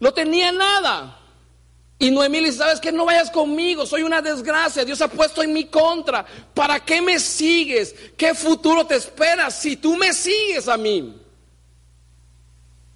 no 0.00 0.12
tenía 0.12 0.50
nada. 0.50 1.20
Y 2.00 2.10
Noemí 2.10 2.40
le 2.40 2.46
dice, 2.46 2.58
¿sabes 2.58 2.80
qué? 2.80 2.90
No 2.90 3.04
vayas 3.04 3.30
conmigo, 3.30 3.86
soy 3.86 4.02
una 4.02 4.20
desgracia, 4.20 4.84
Dios 4.84 5.00
ha 5.00 5.06
puesto 5.06 5.44
en 5.44 5.52
mi 5.52 5.66
contra. 5.66 6.26
¿Para 6.52 6.84
qué 6.84 7.00
me 7.00 7.20
sigues? 7.20 7.94
¿Qué 8.16 8.34
futuro 8.34 8.84
te 8.84 8.96
esperas 8.96 9.60
si 9.60 9.76
tú 9.76 9.96
me 9.96 10.12
sigues 10.12 10.66
a 10.66 10.76
mí? 10.76 11.21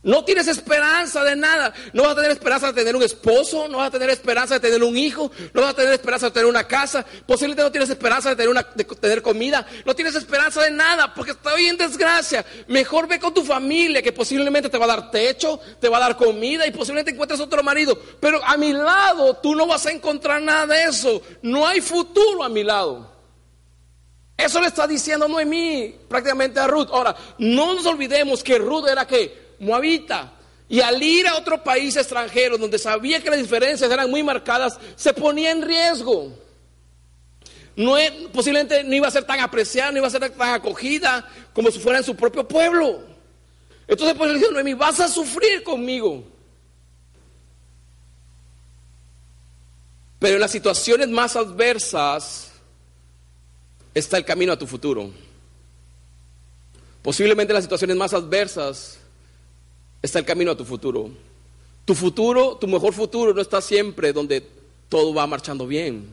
No 0.07 0.25
tienes 0.25 0.47
esperanza 0.47 1.25
de 1.25 1.35
nada. 1.35 1.75
No 1.93 2.05
vas 2.05 2.13
a 2.13 2.15
tener 2.15 2.31
esperanza 2.31 2.69
de 2.69 2.75
tener 2.75 2.95
un 2.95 3.03
esposo, 3.03 3.67
no 3.67 3.79
vas 3.79 3.89
a 3.89 3.91
tener 3.91 4.09
esperanza 4.09 4.55
de 4.55 4.61
tener 4.61 4.85
un 4.85 4.97
hijo, 4.97 5.33
no 5.53 5.63
vas 5.63 5.73
a 5.73 5.75
tener 5.75 5.93
esperanza 5.93 6.27
de 6.27 6.31
tener 6.31 6.47
una 6.47 6.63
casa, 6.63 7.05
posiblemente 7.27 7.65
no 7.65 7.73
tienes 7.73 7.91
esperanza 7.91 8.29
de 8.29 8.37
tener, 8.37 8.49
una, 8.49 8.65
de 8.73 8.85
tener 8.85 9.21
comida, 9.21 9.67
no 9.85 9.97
tienes 9.97 10.15
esperanza 10.15 10.63
de 10.63 10.71
nada 10.71 11.13
porque 11.13 11.33
estoy 11.33 11.67
en 11.67 11.77
desgracia. 11.77 12.47
Mejor 12.69 13.09
ve 13.09 13.19
con 13.19 13.35
tu 13.35 13.43
familia 13.43 14.01
que 14.01 14.13
posiblemente 14.13 14.71
te 14.71 14.79
va 14.79 14.85
a 14.85 14.89
dar 14.89 15.11
techo, 15.11 15.59
te 15.81 15.89
va 15.89 15.97
a 15.97 16.01
dar 16.01 16.17
comida 16.17 16.65
y 16.69 16.71
posiblemente 16.71 17.11
encuentres 17.11 17.41
otro 17.41 17.65
marido. 17.65 17.99
Pero 18.21 18.41
a 18.45 18.57
mi 18.57 18.73
lado 18.73 19.35
tú 19.39 19.57
no 19.57 19.67
vas 19.67 19.87
a 19.87 19.91
encontrar 19.91 20.41
nada 20.41 20.69
de 20.69 20.85
eso. 20.85 21.21
No 21.43 21.67
hay 21.67 21.81
futuro 21.81 22.45
a 22.45 22.49
mi 22.49 22.63
lado. 22.63 23.11
Eso 24.37 24.61
le 24.61 24.69
está 24.69 24.87
diciendo 24.87 25.27
Noemí 25.27 25.97
prácticamente 26.09 26.61
a 26.61 26.69
Ruth. 26.69 26.91
Ahora, 26.93 27.17
no 27.39 27.75
nos 27.75 27.87
olvidemos 27.87 28.45
que 28.45 28.57
Ruth 28.57 28.87
era 28.87 29.05
que 29.05 29.46
moabita. 29.59 30.33
Y 30.69 30.81
al 30.81 31.01
ir 31.03 31.29
a 31.29 31.37
otro 31.37 31.63
país 31.63 31.97
extranjero 31.97 32.59
donde 32.59 32.79
sabía 32.79 33.23
que 33.23 33.31
las 33.31 33.39
diferencias 33.39 33.91
eran 33.91 34.11
muy 34.11 34.23
marcadas, 34.23 34.79
se 34.97 35.13
ponía 35.13 35.53
en 35.53 35.63
riesgo. 35.63 36.33
No, 37.77 37.95
posiblemente 38.33 38.83
no 38.83 38.95
iba 38.95 39.07
a 39.07 39.11
ser 39.11 39.25
tan 39.25 39.39
apreciada, 39.41 39.93
no 39.93 39.99
iba 39.99 40.07
a 40.07 40.11
ser 40.11 40.31
tan 40.31 40.55
acogida 40.55 41.29
como 41.53 41.71
si 41.71 41.79
fuera 41.79 41.99
en 41.99 42.05
su 42.05 42.17
propio 42.17 42.49
pueblo. 42.49 43.05
Entonces 43.87 44.17
pues 44.17 44.33
le 44.33 44.39
dijo, 44.39 44.51
Noemi, 44.51 44.75
vas 44.75 44.99
a 44.99 45.09
sufrir 45.09 45.63
conmigo. 45.63 46.25
Pero 50.19 50.35
en 50.35 50.41
las 50.41 50.51
situaciones 50.51 51.09
más 51.09 51.37
adversas 51.37 52.51
está 53.95 54.17
el 54.17 54.25
camino 54.25 54.53
a 54.53 54.59
tu 54.59 54.67
futuro. 54.67 55.11
Posiblemente 57.03 57.53
en 57.53 57.57
las 57.57 57.65
situaciones 57.65 57.97
más 57.97 58.15
adversas 58.15 58.99
está 60.07 60.19
el 60.19 60.25
camino 60.25 60.53
a 60.53 60.57
tu 60.57 60.65
futuro. 60.65 61.11
Tu 61.85 61.95
futuro, 61.95 62.57
tu 62.57 62.67
mejor 62.67 62.93
futuro 62.93 63.33
no 63.33 63.41
está 63.41 63.61
siempre 63.61 64.13
donde 64.13 64.45
todo 64.89 65.15
va 65.15 65.27
marchando 65.27 65.67
bien. 65.67 66.07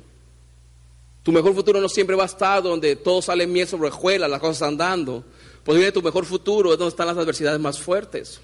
Tu 1.23 1.31
mejor 1.31 1.55
futuro 1.55 1.79
no 1.79 1.87
siempre 1.87 2.15
va 2.15 2.23
a 2.23 2.27
estar 2.27 2.61
donde 2.61 2.95
todo 2.95 3.21
sale 3.21 3.47
miel 3.47 3.67
sobre 3.67 3.87
hojuelas, 3.87 4.29
las 4.29 4.39
cosas 4.39 4.57
están 4.57 4.77
dando. 4.77 5.23
Posiblemente 5.63 5.99
tu 5.99 6.05
mejor 6.05 6.25
futuro 6.25 6.73
es 6.73 6.77
donde 6.77 6.89
están 6.89 7.07
las 7.07 7.17
adversidades 7.17 7.59
más 7.59 7.79
fuertes. 7.79 8.41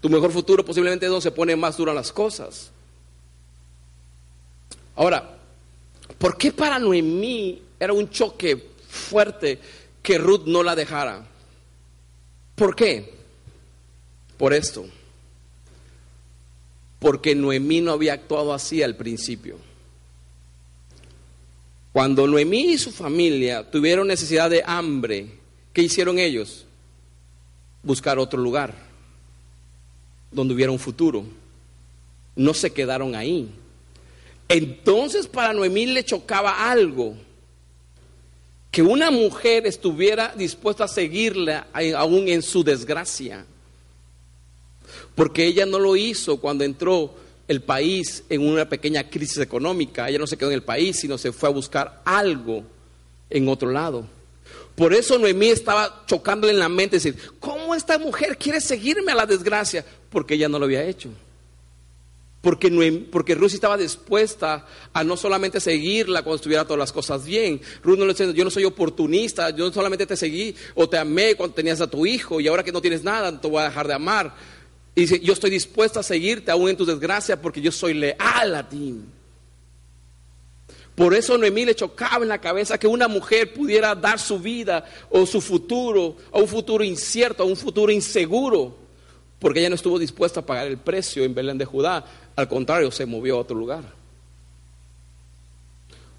Tu 0.00 0.08
mejor 0.08 0.30
futuro 0.30 0.64
posiblemente 0.64 1.06
es 1.06 1.10
donde 1.10 1.22
se 1.22 1.30
ponen 1.30 1.58
más 1.58 1.76
duras 1.76 1.94
las 1.94 2.12
cosas. 2.12 2.70
Ahora, 4.94 5.38
¿por 6.18 6.36
qué 6.36 6.52
para 6.52 6.78
Noemí 6.78 7.62
era 7.78 7.92
un 7.92 8.10
choque 8.10 8.70
fuerte 8.88 9.58
que 10.02 10.18
Ruth 10.18 10.42
no 10.44 10.62
la 10.62 10.76
dejara? 10.76 11.26
¿Por 12.54 12.76
qué? 12.76 13.19
Por 14.40 14.54
esto. 14.54 14.86
Porque 16.98 17.34
Noemí 17.34 17.82
no 17.82 17.92
había 17.92 18.14
actuado 18.14 18.54
así 18.54 18.82
al 18.82 18.96
principio. 18.96 19.58
Cuando 21.92 22.26
Noemí 22.26 22.72
y 22.72 22.78
su 22.78 22.90
familia 22.90 23.70
tuvieron 23.70 24.08
necesidad 24.08 24.48
de 24.48 24.62
hambre, 24.64 25.26
¿qué 25.74 25.82
hicieron 25.82 26.18
ellos? 26.18 26.64
Buscar 27.82 28.18
otro 28.18 28.40
lugar 28.40 28.74
donde 30.32 30.54
hubiera 30.54 30.72
un 30.72 30.78
futuro. 30.78 31.22
No 32.34 32.54
se 32.54 32.72
quedaron 32.72 33.14
ahí. 33.14 33.46
Entonces 34.48 35.26
para 35.26 35.52
Noemí 35.52 35.84
le 35.84 36.02
chocaba 36.02 36.70
algo. 36.70 37.14
Que 38.70 38.80
una 38.80 39.10
mujer 39.10 39.66
estuviera 39.66 40.32
dispuesta 40.34 40.84
a 40.84 40.88
seguirla 40.88 41.66
aún 41.94 42.28
en 42.28 42.40
su 42.40 42.64
desgracia. 42.64 43.44
Porque 45.14 45.46
ella 45.46 45.66
no 45.66 45.78
lo 45.78 45.96
hizo 45.96 46.38
cuando 46.38 46.64
entró 46.64 47.14
el 47.48 47.62
país 47.62 48.22
en 48.28 48.46
una 48.46 48.68
pequeña 48.68 49.10
crisis 49.10 49.38
económica. 49.38 50.08
Ella 50.08 50.20
no 50.20 50.26
se 50.26 50.36
quedó 50.36 50.50
en 50.50 50.54
el 50.54 50.62
país, 50.62 51.00
sino 51.00 51.18
se 51.18 51.32
fue 51.32 51.48
a 51.48 51.52
buscar 51.52 52.00
algo 52.04 52.64
en 53.28 53.48
otro 53.48 53.70
lado. 53.70 54.06
Por 54.74 54.94
eso 54.94 55.18
Noemí 55.18 55.48
estaba 55.48 56.04
chocándole 56.06 56.52
en 56.52 56.58
la 56.58 56.68
mente, 56.68 56.96
decir, 56.96 57.16
¿cómo 57.38 57.74
esta 57.74 57.98
mujer 57.98 58.38
quiere 58.38 58.60
seguirme 58.60 59.12
a 59.12 59.16
la 59.16 59.26
desgracia? 59.26 59.84
Porque 60.10 60.34
ella 60.34 60.48
no 60.48 60.58
lo 60.58 60.64
había 60.64 60.84
hecho. 60.84 61.10
Porque, 62.40 62.70
porque 63.12 63.34
Ruth 63.34 63.52
estaba 63.52 63.76
dispuesta 63.76 64.66
a 64.94 65.04
no 65.04 65.16
solamente 65.16 65.60
seguirla 65.60 66.22
cuando 66.22 66.36
estuviera 66.36 66.64
todas 66.64 66.78
las 66.78 66.92
cosas 66.92 67.26
bien. 67.26 67.60
Ruth 67.82 67.98
no 67.98 68.06
le 68.06 68.14
decía, 68.14 68.30
yo 68.30 68.44
no 68.44 68.50
soy 68.50 68.64
oportunista, 68.64 69.50
yo 69.50 69.66
no 69.66 69.72
solamente 69.72 70.06
te 70.06 70.16
seguí 70.16 70.54
o 70.74 70.88
te 70.88 70.96
amé 70.96 71.34
cuando 71.34 71.54
tenías 71.54 71.82
a 71.82 71.90
tu 71.90 72.06
hijo 72.06 72.40
y 72.40 72.48
ahora 72.48 72.62
que 72.62 72.72
no 72.72 72.80
tienes 72.80 73.04
nada, 73.04 73.38
te 73.38 73.46
voy 73.46 73.60
a 73.60 73.64
dejar 73.64 73.86
de 73.86 73.94
amar. 73.94 74.34
Dice, 75.00 75.18
yo 75.20 75.32
estoy 75.32 75.48
dispuesta 75.48 76.00
a 76.00 76.02
seguirte 76.02 76.50
aún 76.50 76.68
en 76.68 76.76
tu 76.76 76.84
desgracia 76.84 77.40
porque 77.40 77.62
yo 77.62 77.72
soy 77.72 77.94
leal 77.94 78.54
a 78.54 78.68
ti. 78.68 79.00
Por 80.94 81.14
eso 81.14 81.38
Noemí 81.38 81.64
le 81.64 81.74
chocaba 81.74 82.22
en 82.22 82.28
la 82.28 82.38
cabeza 82.38 82.76
que 82.76 82.86
una 82.86 83.08
mujer 83.08 83.54
pudiera 83.54 83.94
dar 83.94 84.18
su 84.18 84.38
vida 84.38 84.84
o 85.08 85.24
su 85.24 85.40
futuro 85.40 86.16
a 86.30 86.38
un 86.38 86.46
futuro 86.46 86.84
incierto, 86.84 87.42
a 87.42 87.46
un 87.46 87.56
futuro 87.56 87.90
inseguro, 87.90 88.76
porque 89.38 89.60
ella 89.60 89.70
no 89.70 89.76
estuvo 89.76 89.98
dispuesta 89.98 90.40
a 90.40 90.46
pagar 90.46 90.66
el 90.66 90.76
precio 90.76 91.24
en 91.24 91.34
Belén 91.34 91.56
de 91.56 91.64
Judá. 91.64 92.04
Al 92.36 92.46
contrario, 92.46 92.90
se 92.90 93.06
movió 93.06 93.36
a 93.36 93.40
otro 93.40 93.56
lugar. 93.56 93.84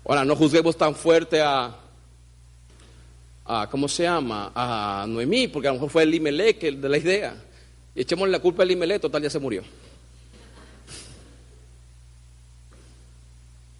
Ahora, 0.05 0.25
no 0.25 0.35
juzguemos 0.35 0.75
tan 0.75 0.95
fuerte 0.95 1.39
a, 1.39 1.75
a 3.45 3.69
¿cómo 3.69 3.87
se 3.87 4.03
llama? 4.03 4.51
A 4.55 5.05
Noemí, 5.07 5.49
porque 5.49 5.67
a 5.67 5.71
lo 5.71 5.75
mejor 5.75 5.91
fue 5.91 6.01
el 6.01 6.15
Imelec 6.15 6.63
el 6.63 6.81
de 6.81 6.89
la 6.89 6.97
idea. 6.97 7.50
Y 7.95 8.01
echémosle 8.01 8.31
la 8.31 8.39
culpa 8.39 8.63
al 8.63 8.71
Imelé, 8.71 8.99
total 8.99 9.23
ya 9.23 9.29
se 9.29 9.39
murió. 9.39 9.63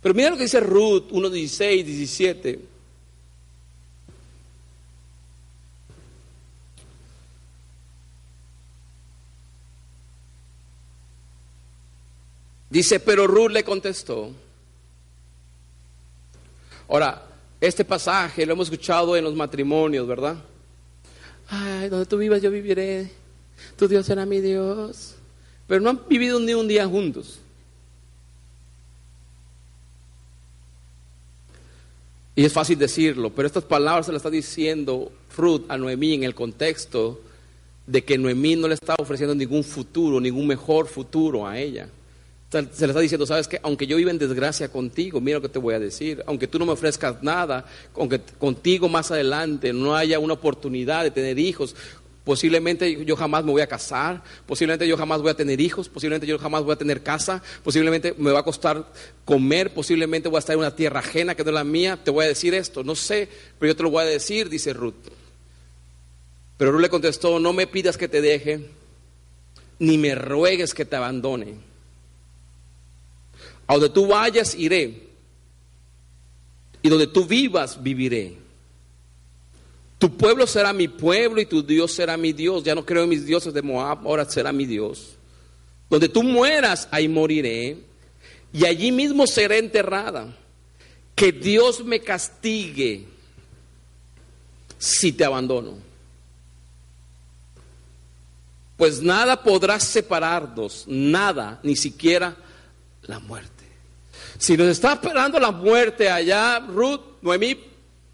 Pero 0.02 0.16
mira 0.16 0.32
lo 0.32 0.38
que 0.38 0.44
dice 0.44 0.60
Ruth 0.60 1.08
1, 1.12 1.30
16, 1.30 1.86
17. 1.86 2.60
Dice, 12.70 13.00
pero 13.02 13.28
Ruth 13.28 13.52
le 13.52 13.64
contestó. 13.64 14.32
Ahora, 16.88 17.28
este 17.60 17.86
pasaje 17.86 18.46
lo 18.46 18.54
hemos 18.54 18.68
escuchado 18.68 19.16
en 19.16 19.24
los 19.24 19.36
matrimonios, 19.36 20.08
¿verdad? 20.08 20.38
Ay, 21.48 21.90
donde 21.90 22.06
tú 22.06 22.18
vivas 22.18 22.42
yo 22.42 22.50
viviré 22.50 23.21
tu 23.78 23.88
Dios 23.88 24.06
será 24.06 24.26
mi 24.26 24.42
Dios. 24.42 25.16
Pero 25.68 25.82
no 25.82 25.90
han 25.90 26.02
vivido 26.10 26.40
ni 26.40 26.54
un 26.54 26.68
día 26.68 26.88
juntos. 26.88 27.40
Y 32.36 32.46
es 32.46 32.54
fácil 32.54 32.78
decirlo, 32.78 33.30
pero 33.30 33.46
estas 33.46 33.64
palabras 33.64 34.06
se 34.06 34.12
las 34.12 34.20
está 34.20 34.30
diciendo 34.30 35.12
Ruth 35.36 35.64
a 35.68 35.78
Noemí 35.78 36.14
en 36.14 36.24
el 36.24 36.34
contexto 36.34 37.22
de 37.86 38.04
que 38.04 38.18
Noemí 38.18 38.56
no 38.56 38.68
le 38.68 38.76
estaba 38.76 38.98
ofreciendo 39.00 39.36
ningún 39.36 39.64
futuro, 39.64 40.20
ningún 40.20 40.48
mejor 40.48 40.88
futuro 40.88 41.46
a 41.46 41.60
ella. 41.60 41.90
Se 42.50 42.62
le 42.62 42.88
está 42.88 43.00
diciendo, 43.00 43.26
sabes 43.26 43.48
que 43.48 43.60
aunque 43.64 43.88
yo 43.88 43.96
viva 43.96 44.12
en 44.12 44.18
desgracia 44.18 44.70
contigo, 44.70 45.22
mira 45.22 45.38
lo 45.38 45.42
que 45.42 45.50
te 45.50 45.60
voy 45.60 45.74
a 45.74 45.80
decir, 45.80 46.22
aunque 46.26 46.48
tú 46.48 46.60
no 46.60 46.66
me 46.66 46.74
ofrezcas 46.74 47.24
nada, 47.24 47.66
aunque 47.96 48.20
contigo 48.38 48.90
más 48.90 49.10
adelante 49.10 49.72
no 49.72 49.96
haya 49.96 50.20
una 50.20 50.34
oportunidad 50.34 51.04
de 51.04 51.12
tener 51.12 51.40
hijos, 51.40 51.76
posiblemente 52.24 53.04
yo 53.06 53.16
jamás 53.16 53.44
me 53.44 53.52
voy 53.52 53.62
a 53.62 53.68
casar, 53.68 54.24
posiblemente 54.46 54.88
yo 54.88 54.98
jamás 54.98 55.22
voy 55.22 55.32
a 55.32 55.34
tener 55.34 55.60
hijos, 55.60 55.90
posiblemente 55.90 56.28
yo 56.28 56.38
jamás 56.38 56.64
voy 56.64 56.74
a 56.74 56.78
tener 56.78 57.04
casa, 57.04 57.42
posiblemente 57.64 58.14
me 58.18 58.32
va 58.32 58.40
a 58.40 58.44
costar 58.44 58.92
comer, 59.26 59.74
posiblemente 59.74 60.30
voy 60.30 60.38
a 60.38 60.40
estar 60.40 60.54
en 60.54 60.60
una 60.60 60.76
tierra 60.76 61.00
ajena 61.00 61.36
que 61.36 61.44
no 61.44 61.50
es 61.50 61.56
la 61.56 61.64
mía, 61.64 62.00
te 62.04 62.12
voy 62.12 62.26
a 62.26 62.28
decir 62.28 62.54
esto, 62.54 62.84
no 62.84 62.96
sé, 62.96 63.28
pero 63.60 63.72
yo 63.72 63.76
te 63.76 63.84
lo 63.84 63.90
voy 63.90 64.04
a 64.04 64.08
decir, 64.08 64.50
dice 64.50 64.74
Ruth. 64.74 64.96
Pero 66.58 66.72
Ruth 66.72 66.82
le 66.82 66.90
contestó, 66.90 67.40
no 67.40 67.54
me 67.54 67.68
pidas 67.68 67.98
que 67.98 68.08
te 68.08 68.22
deje, 68.22 68.70
ni 69.80 69.98
me 69.98 70.14
ruegues 70.16 70.74
que 70.74 70.86
te 70.86 70.96
abandone 70.96 71.72
a 73.72 73.76
donde 73.76 73.90
tú 73.90 74.06
vayas, 74.06 74.54
iré. 74.56 75.08
Y 76.82 76.90
donde 76.90 77.08
tú 77.08 77.26
vivas, 77.26 77.82
viviré. 77.82 78.36
Tu 80.02 80.18
pueblo 80.18 80.48
será 80.48 80.74
mi 80.74 80.88
pueblo 80.88 81.40
y 81.40 81.46
tu 81.46 81.62
Dios 81.62 81.94
será 81.94 82.18
mi 82.18 82.34
Dios. 82.34 82.64
Ya 82.64 82.74
no 82.74 82.84
creo 82.84 83.04
en 83.04 83.10
mis 83.10 83.24
dioses 83.24 83.54
de 83.54 83.62
Moab, 83.62 84.00
ahora 84.08 84.26
será 84.26 84.52
mi 84.52 84.66
Dios. 84.66 85.16
Donde 85.92 86.10
tú 86.10 86.24
mueras, 86.24 86.88
ahí 86.90 87.08
moriré. 87.08 87.78
Y 88.52 88.66
allí 88.66 88.92
mismo 88.92 89.28
seré 89.28 89.60
enterrada. 89.60 90.36
Que 91.14 91.32
Dios 91.32 91.86
me 91.86 92.00
castigue 92.00 93.06
si 94.80 95.12
te 95.12 95.24
abandono. 95.24 95.78
Pues 98.78 99.04
nada 99.04 99.44
podrá 99.44 99.80
separarnos, 99.80 100.86
nada, 100.88 101.60
ni 101.62 101.76
siquiera 101.76 102.36
la 103.04 103.20
muerte. 103.20 103.66
Si 104.40 104.58
nos 104.58 104.70
está 104.70 104.94
esperando 104.94 105.40
la 105.40 105.52
muerte 105.52 106.10
allá, 106.10 106.58
Ruth, 106.58 107.02
Noemí, 107.22 107.71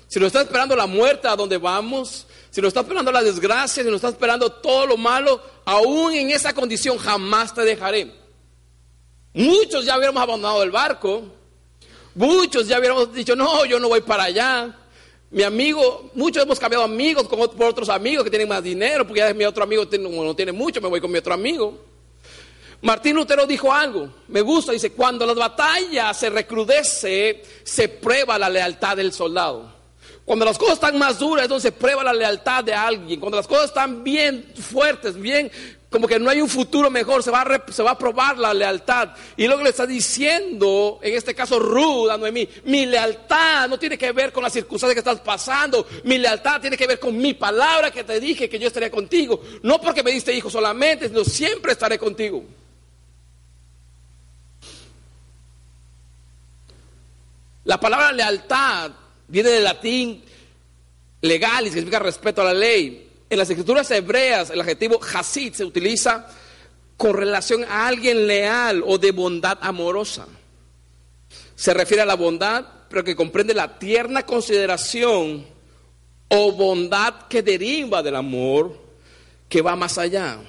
si 0.07 0.19
nos 0.19 0.27
está 0.27 0.41
esperando 0.41 0.75
la 0.75 0.87
muerte 0.87 1.27
a 1.27 1.35
donde 1.35 1.57
vamos, 1.57 2.25
si 2.49 2.61
nos 2.61 2.69
está 2.69 2.79
esperando 2.79 3.11
la 3.11 3.21
desgracia, 3.21 3.83
si 3.83 3.89
nos 3.89 3.97
está 3.97 4.09
esperando 4.09 4.49
todo 4.49 4.87
lo 4.87 4.97
malo, 4.97 5.41
aún 5.65 6.13
en 6.13 6.31
esa 6.31 6.53
condición 6.53 6.97
jamás 6.97 7.53
te 7.53 7.61
dejaré. 7.61 8.13
Muchos 9.33 9.85
ya 9.85 9.97
hubiéramos 9.97 10.23
abandonado 10.23 10.63
el 10.63 10.71
barco, 10.71 11.23
muchos 12.15 12.67
ya 12.67 12.79
hubiéramos 12.79 13.13
dicho, 13.13 13.35
no, 13.35 13.65
yo 13.65 13.79
no 13.79 13.89
voy 13.89 14.01
para 14.01 14.23
allá. 14.23 14.75
Mi 15.29 15.43
amigo, 15.43 16.09
muchos 16.13 16.41
hemos 16.41 16.57
cambiado 16.57 16.85
amigos 16.85 17.27
por 17.27 17.67
otros 17.67 17.89
amigos 17.89 18.23
que 18.23 18.29
tienen 18.29 18.47
más 18.47 18.63
dinero, 18.63 19.05
porque 19.05 19.19
ya 19.19 19.33
mi 19.33 19.43
otro 19.43 19.65
amigo 19.65 19.83
no 19.83 20.35
tiene 20.35 20.53
mucho, 20.53 20.79
me 20.79 20.87
voy 20.87 21.01
con 21.01 21.11
mi 21.11 21.17
otro 21.17 21.33
amigo. 21.33 21.83
Martín 22.81 23.15
Lutero 23.15 23.45
dijo 23.45 23.73
algo, 23.73 24.09
me 24.29 24.39
gusta, 24.39 24.71
dice, 24.71 24.93
cuando 24.93 25.25
la 25.25 25.33
batalla 25.33 26.13
se 26.13 26.29
recrudece, 26.29 27.43
se 27.63 27.89
prueba 27.89 28.39
la 28.39 28.49
lealtad 28.49 28.95
del 28.95 29.11
soldado. 29.11 29.76
Cuando 30.27 30.43
las 30.43 30.57
cosas 30.57 30.73
están 30.73 30.99
más 30.99 31.19
duras, 31.19 31.45
entonces 31.45 31.71
se 31.71 31.79
prueba 31.79 32.03
la 32.03 32.11
lealtad 32.11 32.61
de 32.61 32.73
alguien. 32.73 33.17
Cuando 33.17 33.37
las 33.37 33.47
cosas 33.47 33.67
están 33.67 34.03
bien 34.03 34.45
fuertes, 34.59 35.15
bien, 35.15 35.49
como 35.89 36.05
que 36.05 36.19
no 36.19 36.29
hay 36.29 36.41
un 36.41 36.49
futuro 36.49 36.91
mejor, 36.91 37.23
se 37.23 37.31
va 37.31 37.43
a, 37.43 37.71
se 37.71 37.81
va 37.81 37.91
a 37.91 37.97
probar 37.97 38.37
la 38.37 38.53
lealtad. 38.53 39.11
Y 39.37 39.47
luego 39.47 39.63
le 39.63 39.69
está 39.69 39.87
diciendo, 39.87 40.99
en 41.01 41.15
este 41.15 41.33
caso 41.33 41.59
Ruth 41.59 42.09
a 42.09 42.17
Noemí, 42.17 42.45
mi 42.65 42.85
lealtad 42.85 43.69
no 43.69 43.79
tiene 43.79 43.97
que 43.97 44.11
ver 44.11 44.33
con 44.33 44.43
las 44.43 44.51
circunstancias 44.51 44.95
que 44.95 45.09
estás 45.09 45.21
pasando, 45.21 45.87
mi 46.03 46.17
lealtad 46.17 46.59
tiene 46.59 46.75
que 46.75 46.87
ver 46.87 46.99
con 46.99 47.17
mi 47.17 47.33
palabra 47.33 47.89
que 47.89 48.03
te 48.03 48.19
dije 48.19 48.49
que 48.49 48.59
yo 48.59 48.67
estaría 48.67 48.91
contigo. 48.91 49.41
No 49.63 49.79
porque 49.79 50.03
me 50.03 50.11
diste 50.11 50.33
hijo 50.33 50.49
solamente, 50.49 51.07
sino 51.07 51.23
siempre 51.23 51.71
estaré 51.71 51.97
contigo. 51.97 52.43
La 57.63 57.79
palabra 57.79 58.11
lealtad 58.11 58.91
viene 59.27 59.49
del 59.49 59.63
latín 59.63 60.23
legalis, 61.21 61.69
que 61.69 61.79
significa 61.79 61.99
respeto 61.99 62.41
a 62.41 62.45
la 62.45 62.53
ley. 62.53 63.09
En 63.29 63.37
las 63.37 63.49
escrituras 63.49 63.89
hebreas, 63.91 64.49
el 64.49 64.61
adjetivo 64.61 64.99
hasid 65.01 65.53
se 65.53 65.65
utiliza 65.65 66.27
con 66.95 67.13
relación 67.13 67.63
a 67.65 67.87
alguien 67.87 68.25
leal 68.25 68.83
o 68.85 68.97
de 68.97 69.11
bondad 69.11 69.57
amorosa. 69.61 70.27
Se 71.55 71.73
refiere 71.73 72.03
a 72.03 72.05
la 72.05 72.15
bondad, 72.15 72.65
pero 72.89 73.03
que 73.03 73.15
comprende 73.15 73.53
la 73.53 73.77
tierna 73.77 74.25
consideración 74.25 75.45
o 76.29 76.51
bondad 76.51 77.27
que 77.27 77.41
deriva 77.41 78.01
del 78.01 78.15
amor 78.15 78.77
que 79.49 79.61
va 79.61 79.75
más 79.75 79.97
allá. 79.97 80.39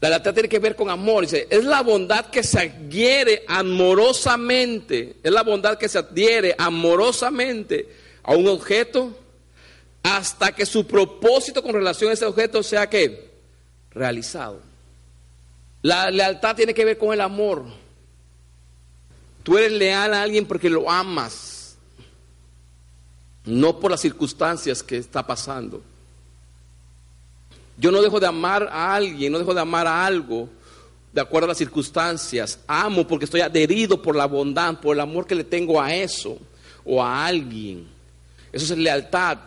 La 0.00 0.08
lealtad 0.08 0.32
tiene 0.32 0.48
que 0.48 0.58
ver 0.58 0.76
con 0.76 0.88
amor. 0.88 1.24
Dice, 1.24 1.46
es 1.50 1.64
la 1.64 1.82
bondad 1.82 2.26
que 2.26 2.42
se 2.42 2.58
adhiere 2.58 3.44
amorosamente. 3.46 5.16
Es 5.22 5.30
la 5.30 5.42
bondad 5.42 5.76
que 5.76 5.88
se 5.88 5.98
adhiere 5.98 6.54
amorosamente 6.58 7.88
a 8.22 8.34
un 8.34 8.48
objeto 8.48 9.16
hasta 10.02 10.52
que 10.52 10.64
su 10.64 10.86
propósito 10.86 11.62
con 11.62 11.74
relación 11.74 12.10
a 12.10 12.14
ese 12.14 12.24
objeto 12.24 12.62
sea 12.62 12.88
que 12.88 13.30
realizado. 13.90 14.60
La 15.82 16.10
lealtad 16.10 16.56
tiene 16.56 16.72
que 16.72 16.84
ver 16.84 16.96
con 16.96 17.12
el 17.12 17.20
amor. 17.20 17.64
Tú 19.42 19.58
eres 19.58 19.72
leal 19.72 20.14
a 20.14 20.22
alguien 20.22 20.46
porque 20.46 20.68
lo 20.68 20.90
amas, 20.90 21.76
no 23.44 23.80
por 23.80 23.90
las 23.90 24.00
circunstancias 24.00 24.82
que 24.82 24.98
está 24.98 25.26
pasando. 25.26 25.82
Yo 27.80 27.90
no 27.90 28.02
dejo 28.02 28.20
de 28.20 28.26
amar 28.26 28.68
a 28.70 28.94
alguien, 28.94 29.32
no 29.32 29.38
dejo 29.38 29.54
de 29.54 29.60
amar 29.60 29.86
a 29.86 30.04
algo 30.04 30.50
de 31.14 31.20
acuerdo 31.20 31.46
a 31.46 31.48
las 31.48 31.58
circunstancias. 31.58 32.60
Amo 32.66 33.06
porque 33.06 33.24
estoy 33.24 33.40
adherido 33.40 34.00
por 34.02 34.14
la 34.14 34.26
bondad, 34.26 34.78
por 34.78 34.94
el 34.94 35.00
amor 35.00 35.26
que 35.26 35.34
le 35.34 35.44
tengo 35.44 35.80
a 35.80 35.94
eso 35.94 36.38
o 36.84 37.02
a 37.02 37.26
alguien. 37.26 37.88
Eso 38.52 38.74
es 38.74 38.78
lealtad, 38.78 39.38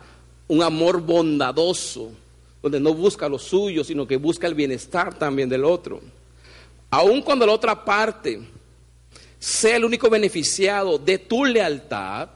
un 0.48 0.64
amor 0.64 1.00
bondadoso, 1.00 2.12
donde 2.60 2.80
no 2.80 2.96
busca 2.96 3.30
lo 3.30 3.38
suyo, 3.38 3.84
sino 3.84 4.08
que 4.08 4.18
busca 4.18 4.48
el 4.48 4.56
bienestar 4.56 5.14
también 5.14 5.48
del 5.48 5.64
otro. 5.64 6.02
Aun 6.90 7.22
cuando 7.22 7.46
la 7.46 7.54
otra 7.54 7.86
parte 7.86 8.42
sea 9.38 9.76
el 9.76 9.86
único 9.86 10.10
beneficiado 10.10 10.98
de 10.98 11.20
tu 11.20 11.46
lealtad, 11.46 12.30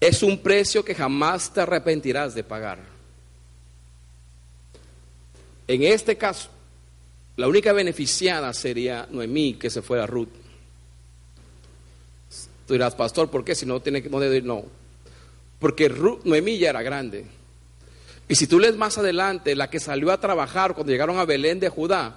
es 0.00 0.24
un 0.24 0.38
precio 0.38 0.84
que 0.84 0.94
jamás 0.94 1.52
te 1.52 1.60
arrepentirás 1.60 2.34
de 2.34 2.42
pagar. 2.42 2.95
En 5.68 5.82
este 5.82 6.16
caso, 6.16 6.48
la 7.36 7.48
única 7.48 7.72
beneficiada 7.72 8.52
sería 8.54 9.06
Noemí, 9.10 9.54
que 9.54 9.70
se 9.70 9.82
fuera 9.82 10.06
Ruth. 10.06 10.28
Tú 12.66 12.74
dirás, 12.74 12.94
pastor, 12.94 13.30
¿por 13.30 13.44
qué? 13.44 13.54
Si 13.54 13.66
no 13.66 13.80
tiene 13.80 14.02
que 14.02 14.10
no 14.10 14.18
debe 14.18 14.42
no. 14.42 14.64
Porque 15.58 15.88
Noemí 16.24 16.58
ya 16.58 16.70
era 16.70 16.82
grande. 16.82 17.26
Y 18.28 18.34
si 18.34 18.46
tú 18.46 18.58
lees 18.58 18.76
más 18.76 18.98
adelante, 18.98 19.54
la 19.54 19.70
que 19.70 19.78
salió 19.78 20.10
a 20.10 20.20
trabajar 20.20 20.74
cuando 20.74 20.92
llegaron 20.92 21.18
a 21.18 21.24
Belén 21.24 21.60
de 21.60 21.68
Judá 21.68 22.16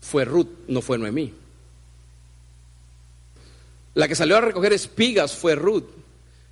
fue 0.00 0.24
Ruth, 0.24 0.48
no 0.66 0.80
fue 0.80 0.98
Noemí. 0.98 1.32
La 3.94 4.08
que 4.08 4.14
salió 4.14 4.36
a 4.36 4.40
recoger 4.40 4.72
espigas 4.72 5.34
fue 5.34 5.54
Ruth. 5.54 5.84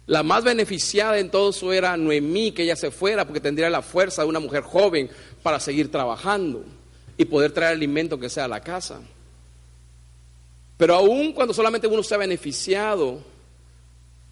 La 0.06 0.22
más 0.22 0.44
beneficiada 0.44 1.18
en 1.18 1.30
todo 1.30 1.50
eso 1.50 1.72
era 1.72 1.96
Noemí, 1.96 2.52
que 2.52 2.62
ella 2.62 2.76
se 2.76 2.92
fuera 2.92 3.24
porque 3.24 3.40
tendría 3.40 3.70
la 3.70 3.82
fuerza 3.82 4.22
de 4.22 4.28
una 4.28 4.38
mujer 4.38 4.62
joven 4.62 5.10
para 5.46 5.60
seguir 5.60 5.92
trabajando 5.92 6.64
y 7.16 7.24
poder 7.24 7.52
traer 7.52 7.74
alimento 7.74 8.18
que 8.18 8.28
sea 8.28 8.46
a 8.46 8.48
la 8.48 8.64
casa. 8.64 9.00
Pero 10.76 10.96
aún 10.96 11.32
cuando 11.32 11.54
solamente 11.54 11.86
uno 11.86 12.02
ha 12.10 12.16
beneficiado, 12.16 13.20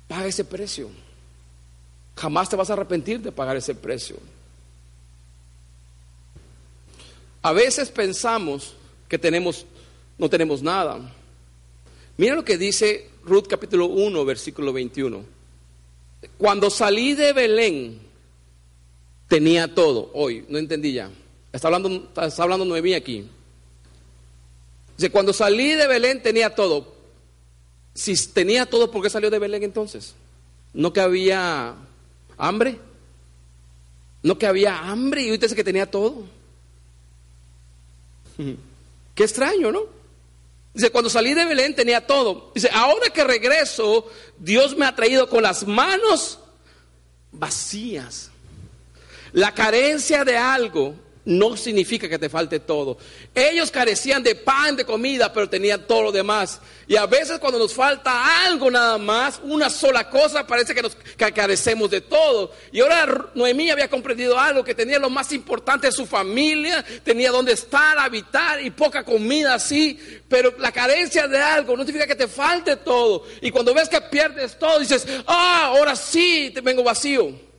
paga 0.08 0.26
ese 0.26 0.44
precio. 0.44 0.90
Jamás 2.16 2.48
te 2.48 2.56
vas 2.56 2.68
a 2.68 2.72
arrepentir 2.72 3.20
de 3.20 3.30
pagar 3.30 3.56
ese 3.56 3.76
precio. 3.76 4.16
A 7.42 7.52
veces 7.52 7.92
pensamos 7.92 8.74
que 9.08 9.16
tenemos, 9.16 9.66
no 10.18 10.28
tenemos 10.28 10.62
nada. 10.62 10.98
Mira 12.16 12.34
lo 12.34 12.44
que 12.44 12.58
dice 12.58 13.08
Ruth 13.22 13.46
capítulo 13.48 13.86
1, 13.86 14.24
versículo 14.24 14.72
21. 14.72 15.24
Cuando 16.38 16.70
salí 16.70 17.14
de 17.14 17.32
Belén, 17.32 18.03
tenía 19.28 19.74
todo. 19.74 20.10
Hoy, 20.14 20.44
no 20.48 20.58
entendí 20.58 20.92
ya. 20.92 21.10
Está 21.52 21.68
hablando, 21.68 22.10
está 22.20 22.42
hablando 22.42 22.64
Noemí 22.64 22.94
aquí. 22.94 23.28
Dice, 24.96 25.10
cuando 25.10 25.32
salí 25.32 25.72
de 25.72 25.86
Belén 25.86 26.22
tenía 26.22 26.54
todo. 26.54 26.94
Si 27.94 28.16
tenía 28.28 28.66
todo, 28.66 28.90
¿por 28.90 29.02
qué 29.02 29.10
salió 29.10 29.30
de 29.30 29.38
Belén 29.38 29.62
entonces? 29.62 30.14
¿No 30.72 30.92
que 30.92 31.00
había 31.00 31.74
hambre? 32.36 32.78
¿No 34.22 34.38
que 34.38 34.46
había 34.46 34.78
hambre 34.78 35.22
y 35.22 35.32
usted 35.32 35.46
dice 35.46 35.56
que 35.56 35.64
tenía 35.64 35.90
todo? 35.90 36.24
Qué 39.14 39.22
extraño, 39.22 39.70
¿no? 39.70 39.82
Dice, 40.72 40.90
cuando 40.90 41.08
salí 41.08 41.34
de 41.34 41.44
Belén 41.44 41.76
tenía 41.76 42.04
todo. 42.04 42.50
Dice, 42.52 42.68
ahora 42.72 43.10
que 43.10 43.22
regreso, 43.22 44.10
Dios 44.38 44.76
me 44.76 44.86
ha 44.86 44.96
traído 44.96 45.28
con 45.28 45.44
las 45.44 45.64
manos 45.66 46.40
vacías. 47.30 48.32
La 49.34 49.52
carencia 49.52 50.24
de 50.24 50.36
algo 50.36 50.94
no 51.24 51.56
significa 51.56 52.08
que 52.08 52.20
te 52.20 52.28
falte 52.28 52.60
todo. 52.60 52.98
Ellos 53.34 53.68
carecían 53.72 54.22
de 54.22 54.36
pan, 54.36 54.76
de 54.76 54.84
comida, 54.84 55.32
pero 55.32 55.48
tenían 55.48 55.88
todo 55.88 56.02
lo 56.02 56.12
demás. 56.12 56.60
Y 56.86 56.94
a 56.94 57.06
veces 57.06 57.40
cuando 57.40 57.58
nos 57.58 57.74
falta 57.74 58.44
algo 58.46 58.70
nada 58.70 58.96
más, 58.96 59.40
una 59.42 59.70
sola 59.70 60.08
cosa, 60.08 60.46
parece 60.46 60.72
que 60.72 60.82
nos 60.82 60.96
carecemos 61.16 61.90
de 61.90 62.00
todo. 62.02 62.52
Y 62.70 62.78
ahora 62.78 63.32
Noemí 63.34 63.70
había 63.70 63.90
comprendido 63.90 64.38
algo, 64.38 64.62
que 64.62 64.72
tenía 64.72 65.00
lo 65.00 65.10
más 65.10 65.32
importante 65.32 65.88
de 65.88 65.92
su 65.92 66.06
familia, 66.06 66.84
tenía 67.02 67.32
donde 67.32 67.54
estar, 67.54 67.98
habitar 67.98 68.62
y 68.62 68.70
poca 68.70 69.02
comida 69.02 69.54
así. 69.54 69.98
Pero 70.28 70.54
la 70.58 70.70
carencia 70.70 71.26
de 71.26 71.42
algo 71.42 71.76
no 71.76 71.82
significa 71.82 72.06
que 72.06 72.14
te 72.14 72.28
falte 72.28 72.76
todo. 72.76 73.24
Y 73.40 73.50
cuando 73.50 73.74
ves 73.74 73.88
que 73.88 74.00
pierdes 74.00 74.56
todo, 74.60 74.78
dices, 74.78 75.04
ah, 75.26 75.72
ahora 75.74 75.96
sí, 75.96 76.52
te 76.54 76.60
vengo 76.60 76.84
vacío. 76.84 77.53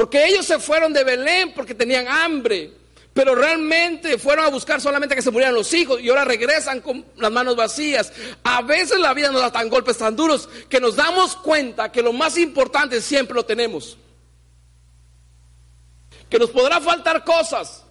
Porque 0.00 0.24
ellos 0.24 0.46
se 0.46 0.58
fueron 0.58 0.94
de 0.94 1.04
Belén 1.04 1.52
porque 1.52 1.74
tenían 1.74 2.08
hambre. 2.08 2.72
Pero 3.12 3.34
realmente 3.34 4.16
fueron 4.16 4.46
a 4.46 4.48
buscar 4.48 4.80
solamente 4.80 5.14
que 5.14 5.20
se 5.20 5.30
murieran 5.30 5.54
los 5.54 5.74
hijos 5.74 6.00
y 6.00 6.08
ahora 6.08 6.24
regresan 6.24 6.80
con 6.80 7.04
las 7.18 7.30
manos 7.30 7.54
vacías. 7.54 8.10
A 8.42 8.62
veces 8.62 8.98
la 8.98 9.12
vida 9.12 9.30
nos 9.30 9.42
da 9.42 9.52
tan 9.52 9.68
golpes 9.68 9.98
tan 9.98 10.16
duros 10.16 10.48
que 10.70 10.80
nos 10.80 10.96
damos 10.96 11.36
cuenta 11.36 11.92
que 11.92 12.00
lo 12.00 12.14
más 12.14 12.38
importante 12.38 13.02
siempre 13.02 13.34
lo 13.34 13.44
tenemos. 13.44 13.98
Que 16.30 16.38
nos 16.38 16.48
podrá 16.48 16.80
faltar 16.80 17.22
cosas, 17.22 17.84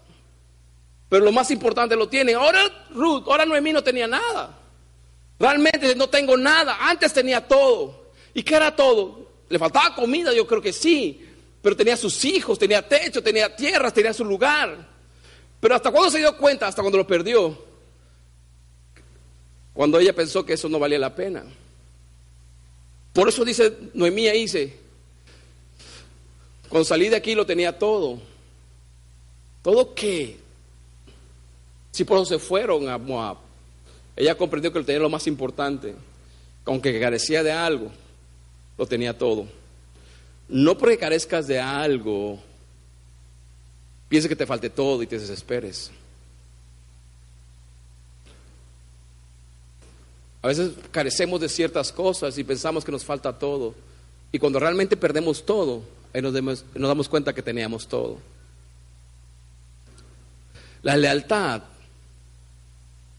pero 1.10 1.24
lo 1.24 1.32
más 1.32 1.52
importante 1.52 1.96
lo 1.96 2.10
tienen. 2.10 2.38
Ahora 2.38 2.88
Ruth, 2.90 3.26
ahora 3.28 3.46
Noemí 3.46 3.72
no 3.72 3.84
tenía 3.84 4.08
nada. 4.08 4.58
Realmente 5.38 5.94
no 5.94 6.10
tengo 6.10 6.36
nada. 6.36 6.90
Antes 6.90 7.14
tenía 7.14 7.48
todo. 7.48 8.14
¿Y 8.34 8.42
qué 8.42 8.56
era 8.56 8.76
todo? 8.76 9.30
¿Le 9.48 9.60
faltaba 9.60 9.94
comida? 9.94 10.34
Yo 10.34 10.48
creo 10.48 10.60
que 10.64 10.74
sí. 10.74 11.28
Pero 11.62 11.76
tenía 11.76 11.98
sus 11.98 12.24
hijos, 12.26 12.58
tenía 12.58 12.88
techo, 12.88 13.22
tenía 13.22 13.56
tierras, 13.56 13.94
tenía 13.94 14.14
su 14.14 14.24
lugar. 14.24 14.88
Pero 15.60 15.76
hasta 15.76 15.92
cuando 15.92 16.10
se 16.10 16.20
dio 16.20 16.38
cuenta, 16.38 16.68
hasta 16.68 16.82
cuando 16.82 16.98
lo 16.98 17.08
perdió, 17.08 17.58
cuando 19.74 20.00
ella 20.00 20.14
pensó 20.14 20.46
que 20.46 20.54
eso 20.54 20.70
no 20.70 20.80
valía 20.80 21.00
la 21.00 21.14
pena. 21.14 21.44
Por 23.14 23.28
eso 23.28 23.44
dice 23.44 23.78
Noemí 23.94 24.30
dice, 24.32 24.78
cuando 26.70 26.86
salí 26.86 27.10
de 27.10 27.16
aquí 27.16 27.36
lo 27.36 27.46
tenía 27.46 27.78
todo. 27.78 28.20
¿Todo 29.62 29.94
qué? 29.94 30.38
Si 31.92 32.06
por 32.06 32.18
eso 32.18 32.26
se 32.26 32.40
fueron 32.40 32.88
a 32.88 32.98
Moab. 32.98 33.38
Ella 34.16 34.38
comprendió 34.38 34.72
que 34.72 34.80
lo 34.80 34.86
tenía 34.86 35.02
lo 35.02 35.10
más 35.10 35.28
importante. 35.28 35.96
Aunque 36.66 37.00
carecía 37.00 37.42
de 37.42 37.52
algo, 37.52 37.92
lo 38.78 38.86
tenía 38.86 39.18
todo. 39.18 39.48
No 40.50 40.76
porque 40.76 40.98
carezcas 40.98 41.46
de 41.46 41.60
algo, 41.60 42.40
piense 44.10 44.28
que 44.28 44.36
te 44.36 44.48
falte 44.48 44.72
todo 44.72 45.04
y 45.04 45.08
te 45.08 45.20
desesperes. 45.20 45.92
A 50.42 50.48
veces 50.48 50.72
carecemos 50.90 51.40
de 51.40 51.50
ciertas 51.50 51.92
cosas 51.92 52.38
y 52.38 52.44
pensamos 52.44 52.84
que 52.84 52.92
nos 52.92 53.06
falta 53.06 53.38
todo. 53.38 53.76
Y 54.32 54.40
cuando 54.40 54.60
realmente 54.60 54.98
perdemos 54.98 55.46
todo, 55.46 55.84
nos, 56.14 56.34
nos 56.34 56.64
damos 56.74 57.08
cuenta 57.08 57.34
que 57.34 57.44
teníamos 57.44 57.88
todo. 57.88 58.18
La 60.82 60.98
lealtad 60.98 61.62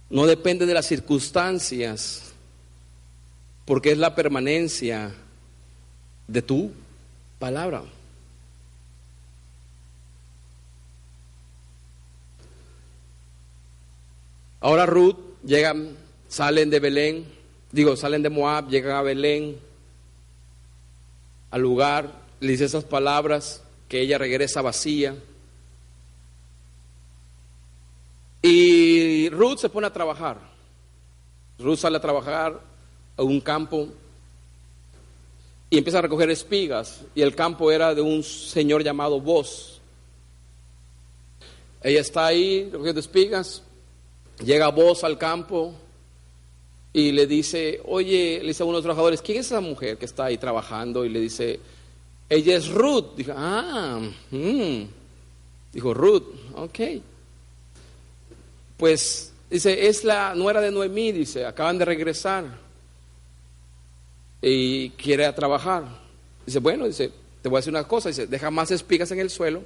no 0.08 0.26
depende 0.26 0.66
de 0.66 0.74
las 0.74 0.86
circunstancias, 0.86 2.32
porque 3.66 3.92
es 3.92 3.98
la 3.98 4.16
permanencia 4.16 5.14
de 6.26 6.42
tú 6.42 6.72
palabra. 7.40 7.82
Ahora 14.60 14.84
Ruth 14.84 15.16
llegan, 15.42 15.96
salen 16.28 16.68
de 16.68 16.78
Belén, 16.78 17.24
digo, 17.72 17.96
salen 17.96 18.22
de 18.22 18.28
Moab, 18.28 18.68
llegan 18.68 18.94
a 18.94 19.02
Belén, 19.02 19.58
al 21.50 21.62
lugar, 21.62 22.12
le 22.40 22.52
dice 22.52 22.66
esas 22.66 22.84
palabras, 22.84 23.62
que 23.88 24.02
ella 24.02 24.18
regresa 24.18 24.60
vacía. 24.60 25.16
Y 28.42 29.30
Ruth 29.30 29.58
se 29.58 29.70
pone 29.70 29.86
a 29.86 29.92
trabajar. 29.92 30.38
Ruth 31.58 31.78
sale 31.78 31.96
a 31.96 32.00
trabajar 32.00 32.60
a 33.16 33.22
un 33.22 33.40
campo 33.40 33.88
y 35.70 35.78
empieza 35.78 36.00
a 36.00 36.02
recoger 36.02 36.28
espigas 36.30 37.02
y 37.14 37.22
el 37.22 37.36
campo 37.36 37.70
era 37.70 37.94
de 37.94 38.00
un 38.00 38.24
señor 38.24 38.82
llamado 38.82 39.20
Vos. 39.20 39.80
Ella 41.82 42.00
está 42.00 42.26
ahí 42.26 42.68
recogiendo 42.70 43.00
espigas, 43.00 43.62
llega 44.44 44.68
Vos 44.68 45.04
al 45.04 45.16
campo 45.16 45.72
y 46.92 47.12
le 47.12 47.28
dice, 47.28 47.80
oye, 47.84 48.40
le 48.42 48.48
dice 48.48 48.64
a 48.64 48.66
uno 48.66 48.74
de 48.74 48.78
los 48.78 48.84
trabajadores, 48.84 49.22
¿quién 49.22 49.38
es 49.38 49.46
esa 49.46 49.60
mujer 49.60 49.96
que 49.96 50.06
está 50.06 50.24
ahí 50.24 50.38
trabajando? 50.38 51.04
Y 51.04 51.08
le 51.08 51.20
dice, 51.20 51.60
ella 52.28 52.56
es 52.56 52.68
Ruth. 52.68 53.14
Dijo, 53.16 53.32
ah, 53.36 54.00
mm". 54.30 54.82
dijo 55.72 55.94
Ruth, 55.94 56.24
ok. 56.56 56.78
Pues 58.76 59.32
dice, 59.48 59.86
es 59.86 60.02
la 60.02 60.34
nuera 60.34 60.60
de 60.60 60.72
Noemí, 60.72 61.12
dice, 61.12 61.46
acaban 61.46 61.78
de 61.78 61.84
regresar 61.84 62.69
y 64.42 64.90
quiere 64.90 65.30
trabajar. 65.32 65.84
Dice, 66.46 66.58
bueno, 66.58 66.86
dice, 66.86 67.10
te 67.42 67.48
voy 67.48 67.58
a 67.58 67.60
decir 67.60 67.72
una 67.72 67.86
cosa, 67.86 68.08
dice, 68.08 68.26
deja 68.26 68.50
más 68.50 68.70
espigas 68.70 69.10
en 69.10 69.20
el 69.20 69.30
suelo 69.30 69.62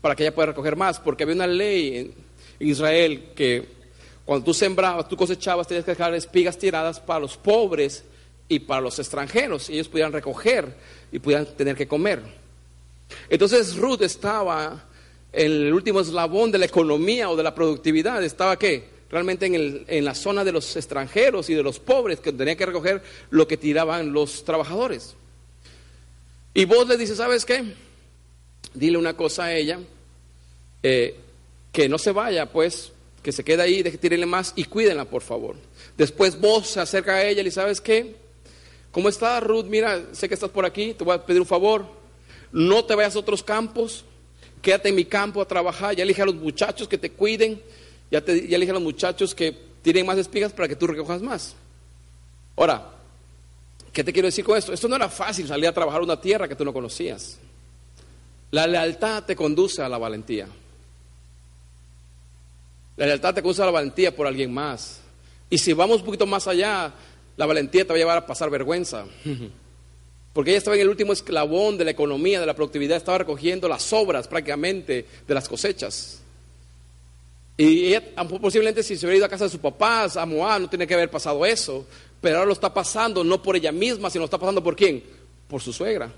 para 0.00 0.14
que 0.14 0.24
ella 0.24 0.34
pueda 0.34 0.46
recoger 0.46 0.76
más, 0.76 1.00
porque 1.00 1.24
había 1.24 1.34
una 1.34 1.46
ley 1.46 1.96
en 1.96 2.14
Israel 2.68 3.30
que 3.34 3.66
cuando 4.24 4.44
tú 4.44 4.54
sembrabas, 4.54 5.08
tú 5.08 5.16
cosechabas, 5.16 5.66
tenías 5.66 5.84
que 5.84 5.92
dejar 5.92 6.14
espigas 6.14 6.58
tiradas 6.58 7.00
para 7.00 7.20
los 7.20 7.36
pobres 7.36 8.04
y 8.48 8.58
para 8.60 8.80
los 8.80 8.98
extranjeros, 8.98 9.70
y 9.70 9.74
ellos 9.74 9.88
pudieran 9.88 10.12
recoger 10.12 10.74
y 11.10 11.18
pudieran 11.18 11.46
tener 11.56 11.76
que 11.76 11.88
comer. 11.88 12.20
Entonces 13.28 13.76
Ruth 13.76 14.02
estaba 14.02 14.84
en 15.32 15.52
el 15.52 15.72
último 15.72 16.00
eslabón 16.00 16.50
de 16.50 16.58
la 16.58 16.66
economía 16.66 17.30
o 17.30 17.36
de 17.36 17.42
la 17.42 17.54
productividad, 17.54 18.22
estaba 18.22 18.58
qué? 18.58 18.97
Realmente 19.10 19.46
en, 19.46 19.54
el, 19.54 19.84
en, 19.88 20.04
la 20.04 20.14
zona 20.14 20.44
de 20.44 20.52
los 20.52 20.76
extranjeros 20.76 21.48
y 21.50 21.54
de 21.54 21.62
los 21.62 21.78
pobres 21.78 22.20
que 22.20 22.32
tenían 22.32 22.56
que 22.56 22.66
recoger 22.66 23.02
lo 23.30 23.48
que 23.48 23.56
tiraban 23.56 24.12
los 24.12 24.44
trabajadores. 24.44 25.14
Y 26.54 26.64
vos 26.64 26.88
le 26.88 26.96
dices, 26.96 27.18
¿sabes 27.18 27.44
qué? 27.44 27.64
Dile 28.74 28.98
una 28.98 29.16
cosa 29.16 29.44
a 29.44 29.54
ella, 29.54 29.78
eh, 30.82 31.16
que 31.72 31.88
no 31.88 31.98
se 31.98 32.12
vaya, 32.12 32.46
pues, 32.46 32.92
que 33.22 33.32
se 33.32 33.44
quede 33.44 33.62
ahí, 33.62 33.82
deje 33.82 34.26
más 34.26 34.52
y 34.56 34.64
cuídenla, 34.64 35.04
por 35.04 35.22
favor. 35.22 35.56
Después 35.96 36.40
vos 36.40 36.68
se 36.68 36.80
acerca 36.80 37.14
a 37.14 37.24
ella 37.24 37.40
y 37.40 37.44
le 37.44 37.50
¿sabes 37.50 37.80
qué? 37.80 38.16
¿Cómo 38.90 39.08
estás, 39.08 39.42
Ruth? 39.42 39.66
Mira, 39.66 40.06
sé 40.12 40.28
que 40.28 40.34
estás 40.34 40.50
por 40.50 40.64
aquí, 40.64 40.94
te 40.94 41.04
voy 41.04 41.14
a 41.14 41.24
pedir 41.24 41.40
un 41.40 41.46
favor. 41.46 41.86
No 42.52 42.84
te 42.84 42.94
vayas 42.94 43.16
a 43.16 43.18
otros 43.18 43.42
campos, 43.42 44.04
quédate 44.62 44.88
en 44.88 44.94
mi 44.94 45.04
campo 45.04 45.42
a 45.42 45.48
trabajar, 45.48 45.94
ya 45.94 46.04
elige 46.04 46.22
a 46.22 46.26
los 46.26 46.34
muchachos 46.34 46.88
que 46.88 46.98
te 46.98 47.10
cuiden 47.10 47.60
ya, 48.10 48.20
te, 48.24 48.34
dije 48.34 48.70
a 48.70 48.74
los 48.74 48.82
muchachos 48.82 49.34
que 49.34 49.56
tiren 49.82 50.06
más 50.06 50.18
espigas 50.18 50.52
para 50.52 50.68
que 50.68 50.76
tú 50.76 50.86
recojas 50.86 51.22
más. 51.22 51.54
Ahora, 52.56 52.90
¿qué 53.92 54.02
te 54.02 54.12
quiero 54.12 54.26
decir 54.26 54.44
con 54.44 54.56
esto? 54.56 54.72
Esto 54.72 54.88
no 54.88 54.96
era 54.96 55.08
fácil 55.08 55.46
salir 55.46 55.68
a 55.68 55.72
trabajar 55.72 56.00
una 56.00 56.20
tierra 56.20 56.48
que 56.48 56.56
tú 56.56 56.64
no 56.64 56.72
conocías. 56.72 57.38
La 58.50 58.66
lealtad 58.66 59.24
te 59.24 59.36
conduce 59.36 59.82
a 59.82 59.88
la 59.88 59.98
valentía. 59.98 60.48
La 62.96 63.06
lealtad 63.06 63.34
te 63.34 63.42
conduce 63.42 63.62
a 63.62 63.66
la 63.66 63.70
valentía 63.70 64.14
por 64.14 64.26
alguien 64.26 64.52
más. 64.52 65.00
Y 65.50 65.58
si 65.58 65.72
vamos 65.72 66.00
un 66.00 66.06
poquito 66.06 66.26
más 66.26 66.46
allá, 66.48 66.92
la 67.36 67.46
valentía 67.46 67.84
te 67.84 67.90
va 67.90 67.94
a 67.94 67.98
llevar 67.98 68.18
a 68.18 68.26
pasar 68.26 68.50
vergüenza. 68.50 69.04
Porque 70.32 70.50
ella 70.50 70.58
estaba 70.58 70.76
en 70.76 70.82
el 70.82 70.88
último 70.88 71.12
esclavón 71.12 71.78
de 71.78 71.84
la 71.84 71.90
economía, 71.90 72.40
de 72.40 72.46
la 72.46 72.54
productividad, 72.54 72.96
estaba 72.96 73.18
recogiendo 73.18 73.68
las 73.68 73.92
obras 73.92 74.28
prácticamente 74.28 75.06
de 75.26 75.34
las 75.34 75.48
cosechas. 75.48 76.20
Y 77.60 77.88
ella, 77.88 78.02
posiblemente 78.40 78.84
si 78.84 78.96
se 78.96 79.04
hubiera 79.04 79.16
ido 79.18 79.26
a 79.26 79.28
casa 79.28 79.44
de 79.44 79.50
sus 79.50 79.60
papás, 79.60 80.16
a 80.16 80.24
Moab, 80.24 80.60
no 80.60 80.68
tiene 80.70 80.86
que 80.86 80.94
haber 80.94 81.10
pasado 81.10 81.44
eso. 81.44 81.84
Pero 82.20 82.36
ahora 82.36 82.46
lo 82.46 82.52
está 82.52 82.72
pasando 82.72 83.24
no 83.24 83.42
por 83.42 83.56
ella 83.56 83.72
misma, 83.72 84.08
sino 84.08 84.22
lo 84.22 84.26
está 84.26 84.38
pasando 84.38 84.62
por 84.62 84.76
quién? 84.76 85.02
Por 85.48 85.60
su 85.60 85.72
suegra. 85.72 86.10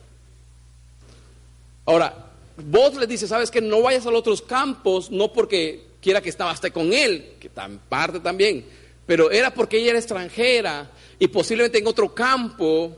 Ahora, 1.86 2.26
vos 2.56 2.94
le 2.94 3.06
dices, 3.06 3.30
¿sabes 3.30 3.50
que 3.50 3.62
No 3.62 3.80
vayas 3.80 4.04
a 4.06 4.10
los 4.10 4.20
otros 4.20 4.42
campos, 4.42 5.10
no 5.10 5.32
porque 5.32 5.86
quiera 6.02 6.20
que 6.20 6.28
esté 6.28 6.70
con 6.70 6.92
él, 6.92 7.36
que 7.40 7.48
tan 7.48 7.78
parte 7.78 8.20
también, 8.20 8.64
pero 9.06 9.30
era 9.30 9.52
porque 9.52 9.78
ella 9.78 9.90
era 9.90 9.98
extranjera 9.98 10.90
y 11.18 11.28
posiblemente 11.28 11.78
en 11.78 11.86
otro 11.86 12.14
campo 12.14 12.96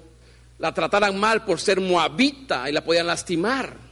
la 0.59 0.75
trataran 0.75 1.19
mal 1.19 1.45
por 1.45 1.61
ser 1.61 1.81
moabita 1.81 2.69
y 2.69 2.73
la 2.73 2.85
podían 2.85 3.07
lastimar. 3.07 3.92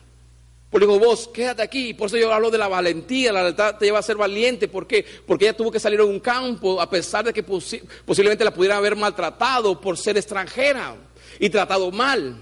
Por 0.70 0.80
digo, 0.80 1.00
vos, 1.00 1.28
quédate 1.28 1.62
aquí. 1.62 1.94
Por 1.94 2.06
eso 2.06 2.16
yo 2.16 2.32
hablo 2.32 2.48
de 2.50 2.58
la 2.58 2.68
valentía. 2.68 3.32
La 3.32 3.42
lealtad 3.42 3.76
te 3.76 3.86
lleva 3.86 3.98
a 3.98 4.02
ser 4.02 4.16
valiente. 4.16 4.68
¿Por 4.68 4.86
qué? 4.86 5.04
Porque 5.26 5.46
ella 5.46 5.56
tuvo 5.56 5.72
que 5.72 5.80
salir 5.80 5.98
a 5.98 6.04
un 6.04 6.20
campo 6.20 6.80
a 6.80 6.88
pesar 6.88 7.24
de 7.24 7.32
que 7.32 7.42
posiblemente 7.42 8.44
la 8.44 8.54
pudieran 8.54 8.78
haber 8.78 8.94
maltratado 8.94 9.80
por 9.80 9.98
ser 9.98 10.16
extranjera 10.16 10.94
y 11.40 11.50
tratado 11.50 11.90
mal. 11.90 12.36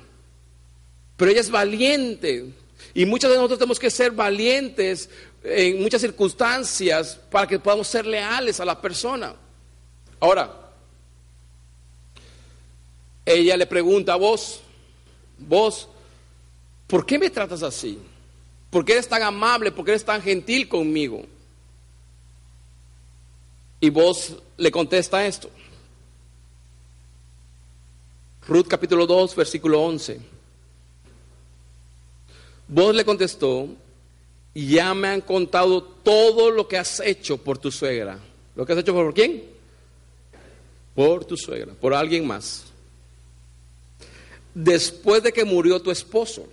Pero 1.17 1.31
ella 1.31 1.41
es 1.41 1.51
valiente. 1.51 2.53
Y 2.93 3.07
muchas 3.07 3.31
de 3.31 3.37
nosotros 3.37 3.59
tenemos 3.59 3.79
que 3.79 3.91
ser 3.91 4.13
valientes 4.13 5.09
en 5.43 5.81
muchas 5.83 6.03
circunstancias 6.03 7.19
para 7.31 7.47
que 7.47 7.59
podamos 7.59 7.89
ser 7.89 8.05
leales 8.05 8.61
a 8.61 8.67
la 8.67 8.79
persona. 8.79 9.35
Ahora, 10.21 10.53
ella 13.25 13.57
le 13.57 13.67
pregunta 13.67 14.13
a 14.13 14.17
vos, 14.17 14.61
vos, 15.39 15.89
¿por 16.87 17.07
qué 17.07 17.19
me 17.19 17.31
tratas 17.31 17.63
así? 17.63 17.99
¿Por 18.71 18.85
qué 18.85 18.93
eres 18.93 19.09
tan 19.09 19.23
amable? 19.23 19.73
¿Por 19.73 19.85
qué 19.85 19.93
eres 19.93 20.05
tan 20.05 20.21
gentil 20.21 20.69
conmigo? 20.69 21.23
Y 23.81 23.91
vos 23.91 24.37
le 24.57 24.71
contesta 24.71 25.27
esto. 25.27 25.51
Ruth 28.47 28.67
capítulo 28.67 29.07
2, 29.07 29.37
versículo 29.37 29.83
11. 29.83 30.21
Vos 32.69 32.95
le 32.95 33.05
contestó, 33.05 33.69
ya 34.55 34.93
me 34.95 35.09
han 35.09 35.21
contado 35.21 35.83
todo 35.83 36.51
lo 36.51 36.69
que 36.69 36.77
has 36.77 37.01
hecho 37.01 37.39
por 37.39 37.59
tu 37.59 37.71
suegra. 37.71 38.19
¿Lo 38.55 38.67
que 38.67 38.73
has 38.73 38.79
hecho 38.79 38.93
por 38.93 39.15
quién? 39.15 39.45
Por 40.95 41.25
tu 41.25 41.37
suegra, 41.37 41.73
por 41.75 41.95
alguien 41.95 42.27
más. 42.27 42.65
Después 44.53 45.23
de 45.23 45.33
que 45.33 45.45
murió 45.45 45.81
tu 45.81 45.91
esposo, 45.91 46.49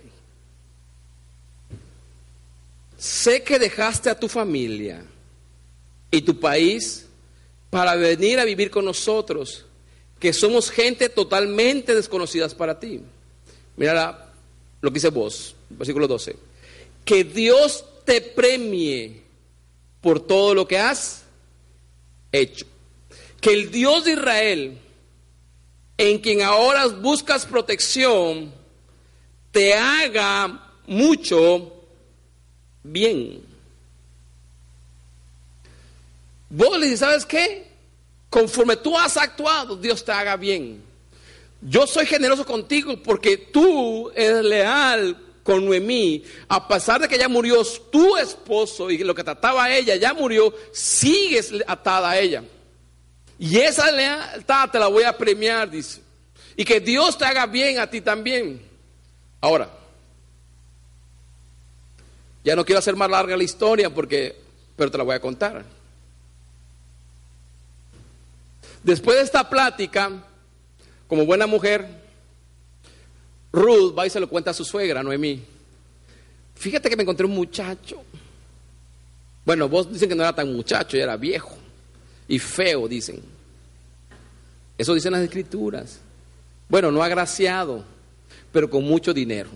sé 3.06 3.44
que 3.44 3.58
dejaste 3.58 4.10
a 4.10 4.18
tu 4.18 4.28
familia 4.28 5.04
y 6.10 6.20
tu 6.22 6.40
país 6.40 7.06
para 7.70 7.94
venir 7.94 8.40
a 8.40 8.44
vivir 8.44 8.68
con 8.68 8.84
nosotros, 8.84 9.64
que 10.18 10.32
somos 10.32 10.70
gente 10.70 11.08
totalmente 11.08 11.94
desconocidas 11.94 12.52
para 12.54 12.80
ti. 12.80 13.00
Mira 13.76 14.32
lo 14.80 14.90
que 14.90 14.94
dice 14.94 15.10
vos, 15.10 15.54
versículo 15.70 16.08
12. 16.08 16.36
Que 17.04 17.22
Dios 17.22 17.84
te 18.04 18.20
premie 18.20 19.22
por 20.00 20.18
todo 20.18 20.54
lo 20.54 20.66
que 20.66 20.78
has 20.78 21.22
hecho. 22.32 22.66
Que 23.40 23.52
el 23.52 23.70
Dios 23.70 24.04
de 24.04 24.12
Israel, 24.12 24.78
en 25.96 26.18
quien 26.18 26.42
ahora 26.42 26.86
buscas 26.88 27.46
protección, 27.46 28.52
te 29.52 29.74
haga 29.74 30.72
mucho 30.86 31.75
bien. 32.92 33.42
Vos 36.48 36.78
le 36.78 36.86
dices, 36.86 37.00
¿sabes 37.00 37.26
qué? 37.26 37.68
Conforme 38.30 38.76
tú 38.76 38.96
has 38.96 39.16
actuado, 39.16 39.76
Dios 39.76 40.04
te 40.04 40.12
haga 40.12 40.36
bien. 40.36 40.82
Yo 41.60 41.86
soy 41.86 42.06
generoso 42.06 42.44
contigo 42.44 43.02
porque 43.02 43.36
tú 43.36 44.10
eres 44.14 44.44
leal 44.44 45.16
con 45.42 45.64
Noemí. 45.64 46.22
A 46.48 46.68
pesar 46.68 47.00
de 47.00 47.08
que 47.08 47.18
ya 47.18 47.28
murió 47.28 47.62
tu 47.90 48.16
esposo 48.16 48.90
y 48.90 48.98
lo 48.98 49.14
que 49.14 49.24
trataba 49.24 49.64
a 49.64 49.76
ella 49.76 49.96
ya 49.96 50.12
murió, 50.12 50.52
sigues 50.72 51.52
atada 51.66 52.10
a 52.10 52.18
ella. 52.18 52.44
Y 53.38 53.58
esa 53.58 53.90
lealtad 53.90 54.70
te 54.70 54.78
la 54.78 54.88
voy 54.88 55.04
a 55.04 55.16
premiar, 55.16 55.70
dice. 55.70 56.00
Y 56.56 56.64
que 56.64 56.80
Dios 56.80 57.18
te 57.18 57.24
haga 57.24 57.46
bien 57.46 57.78
a 57.78 57.88
ti 57.88 58.00
también. 58.00 58.62
Ahora, 59.40 59.70
ya 62.46 62.54
no 62.54 62.64
quiero 62.64 62.78
hacer 62.78 62.94
más 62.94 63.10
larga 63.10 63.36
la 63.36 63.42
historia 63.42 63.92
porque, 63.92 64.36
pero 64.76 64.88
te 64.88 64.96
la 64.96 65.02
voy 65.02 65.16
a 65.16 65.20
contar. 65.20 65.64
Después 68.84 69.16
de 69.16 69.24
esta 69.24 69.50
plática, 69.50 70.12
como 71.08 71.26
buena 71.26 71.48
mujer, 71.48 71.88
Ruth 73.50 73.98
va 73.98 74.06
y 74.06 74.10
se 74.10 74.20
lo 74.20 74.28
cuenta 74.28 74.52
a 74.52 74.54
su 74.54 74.64
suegra, 74.64 75.02
Noemí. 75.02 75.42
Fíjate 76.54 76.88
que 76.88 76.94
me 76.94 77.02
encontré 77.02 77.26
un 77.26 77.34
muchacho. 77.34 78.04
Bueno, 79.44 79.68
vos 79.68 79.92
dicen 79.92 80.08
que 80.08 80.14
no 80.14 80.22
era 80.22 80.32
tan 80.32 80.54
muchacho, 80.54 80.96
era 80.96 81.16
viejo 81.16 81.56
y 82.28 82.38
feo, 82.38 82.86
dicen. 82.86 83.20
Eso 84.78 84.94
dicen 84.94 85.10
las 85.10 85.22
escrituras. 85.22 85.98
Bueno, 86.68 86.92
no 86.92 87.02
agraciado, 87.02 87.84
pero 88.52 88.70
con 88.70 88.84
mucho 88.84 89.12
dinero. 89.12 89.50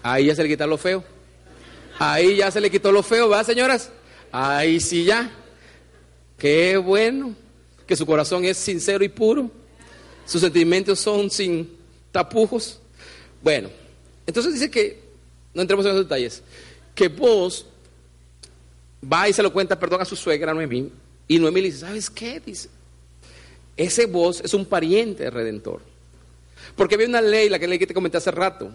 Ahí 0.00 0.26
ya 0.26 0.36
se 0.36 0.44
le 0.44 0.48
quita 0.48 0.64
lo 0.64 0.78
feo. 0.78 1.02
Ahí 2.02 2.36
ya 2.36 2.50
se 2.50 2.62
le 2.62 2.70
quitó 2.70 2.90
lo 2.90 3.02
feo, 3.02 3.28
¿verdad, 3.28 3.44
señoras? 3.44 3.90
Ahí 4.32 4.80
sí 4.80 5.04
ya. 5.04 5.30
Qué 6.38 6.78
bueno 6.78 7.36
que 7.86 7.94
su 7.94 8.06
corazón 8.06 8.42
es 8.46 8.56
sincero 8.56 9.04
y 9.04 9.10
puro, 9.10 9.50
sus 10.24 10.40
sentimientos 10.40 10.98
son 10.98 11.30
sin 11.30 11.76
tapujos. 12.10 12.80
Bueno, 13.42 13.68
entonces 14.26 14.54
dice 14.54 14.70
que, 14.70 14.98
no 15.52 15.60
entremos 15.60 15.84
en 15.84 15.92
esos 15.92 16.04
detalles, 16.06 16.42
que 16.94 17.08
vos 17.08 17.66
va 19.04 19.28
y 19.28 19.34
se 19.34 19.42
lo 19.42 19.52
cuenta, 19.52 19.78
perdón, 19.78 20.00
a 20.00 20.06
su 20.06 20.16
suegra 20.16 20.54
Noemí, 20.54 20.90
y 21.28 21.38
Noemí 21.38 21.60
le 21.60 21.66
dice, 21.66 21.80
¿sabes 21.80 22.08
qué? 22.08 22.40
Dice, 22.40 22.70
ese 23.76 24.06
vos 24.06 24.40
es 24.42 24.54
un 24.54 24.64
pariente 24.64 25.28
redentor. 25.28 25.82
Porque 26.76 26.94
había 26.94 27.08
una 27.08 27.20
ley, 27.20 27.50
la 27.50 27.58
que 27.58 27.86
te 27.86 27.92
comenté 27.92 28.16
hace 28.16 28.30
rato, 28.30 28.70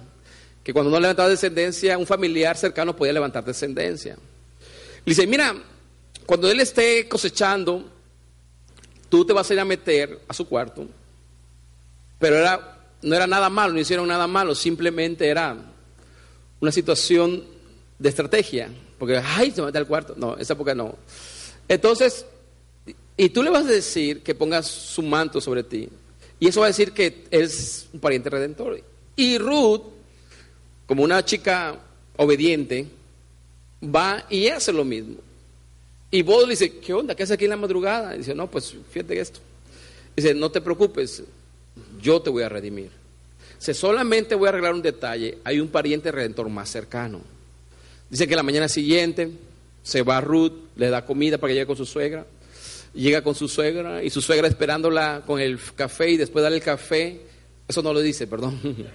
que 0.66 0.74
cuando 0.74 0.90
no 0.90 1.00
levantaba 1.00 1.30
descendencia, 1.30 1.96
un 1.96 2.08
familiar 2.08 2.58
cercano 2.58 2.96
podía 2.96 3.14
levantar 3.14 3.46
descendencia. 3.46 4.16
Le 4.16 5.12
dice, 5.12 5.28
mira, 5.28 5.54
cuando 6.26 6.50
él 6.50 6.60
esté 6.60 7.08
cosechando, 7.08 7.88
tú 9.08 9.24
te 9.24 9.32
vas 9.32 9.48
a 9.48 9.54
ir 9.54 9.60
a 9.60 9.66
meter 9.66 10.22
a 10.28 10.34
su 10.34 10.48
cuarto, 10.48 10.88
pero 12.18 12.38
era, 12.38 12.80
no 13.04 13.16
era 13.16 13.28
nada 13.28 13.48
malo, 13.48 13.74
no 13.74 13.80
hicieron 13.80 14.08
nada 14.08 14.26
malo, 14.26 14.56
simplemente 14.56 15.28
era 15.28 15.56
una 16.60 16.72
situación 16.72 17.44
de 18.00 18.10
estrategia, 18.10 18.72
porque, 18.98 19.22
ay, 19.24 19.52
se 19.52 19.62
mete 19.62 19.78
al 19.78 19.86
cuarto, 19.86 20.16
no, 20.18 20.36
esa 20.36 20.54
época 20.54 20.74
no. 20.74 20.96
Entonces, 21.68 22.26
y 23.16 23.30
tú 23.30 23.44
le 23.44 23.52
vas 23.52 23.66
a 23.66 23.70
decir 23.70 24.24
que 24.24 24.34
pongas 24.34 24.66
su 24.66 25.04
manto 25.04 25.40
sobre 25.40 25.62
ti, 25.62 25.90
y 26.40 26.48
eso 26.48 26.62
va 26.62 26.66
a 26.66 26.70
decir 26.70 26.92
que 26.92 27.28
es 27.30 27.88
un 27.94 28.00
pariente 28.00 28.32
redentor. 28.32 28.82
Y 29.16 29.38
Ruth, 29.38 29.95
como 30.86 31.04
una 31.04 31.24
chica 31.24 31.78
obediente, 32.18 32.88
va 33.84 34.26
y 34.30 34.48
hace 34.48 34.72
lo 34.72 34.84
mismo. 34.84 35.16
Y 36.12 36.22
vos 36.22 36.44
le 36.44 36.52
dice, 36.52 36.78
¿qué 36.80 36.94
onda? 36.94 37.16
¿Qué 37.16 37.24
hace 37.24 37.34
aquí 37.34 37.46
en 37.46 37.52
la 37.52 37.58
madrugada? 37.58 38.16
Y 38.16 38.20
dice, 38.20 38.36
no, 38.36 38.50
pues 38.50 38.76
fíjate 38.92 39.20
esto. 39.20 39.40
Dice, 40.16 40.34
no 40.34 40.50
te 40.50 40.62
preocupes, 40.62 41.24
yo 42.02 42.22
te 42.22 42.30
voy 42.30 42.44
a 42.44 42.50
redimir. 42.50 42.90
Dice, 43.60 43.74
solamente 43.74 44.36
voy 44.36 44.48
a 44.48 44.50
arreglar 44.50 44.74
un 44.74 44.82
detalle. 44.82 45.40
Hay 45.44 45.60
un 45.60 45.68
pariente 45.68 46.12
redentor 46.12 46.48
más 46.50 46.70
cercano. 46.70 47.22
Dice 48.10 48.28
que 48.28 48.36
la 48.36 48.44
mañana 48.44 48.70
siguiente 48.70 49.32
se 49.84 50.04
va 50.04 50.18
a 50.18 50.22
Ruth, 50.22 50.54
le 50.76 50.90
da 50.90 51.06
comida 51.06 51.38
para 51.38 51.50
que 51.50 51.56
llegue 51.56 51.68
con 51.68 51.78
su 51.78 51.86
suegra. 51.86 52.26
Llega 52.94 53.22
con 53.22 53.36
su 53.36 53.50
suegra 53.50 54.02
y 54.02 54.10
su 54.10 54.22
suegra 54.22 54.48
esperándola 54.48 55.24
con 55.26 55.42
el 55.42 55.60
café 55.76 56.12
y 56.12 56.18
después 56.18 56.44
darle 56.44 56.60
el 56.60 56.64
café. 56.64 57.20
Eso 57.68 57.82
no 57.82 57.92
lo 57.92 58.00
dice, 58.00 58.26
perdón. 58.26 58.60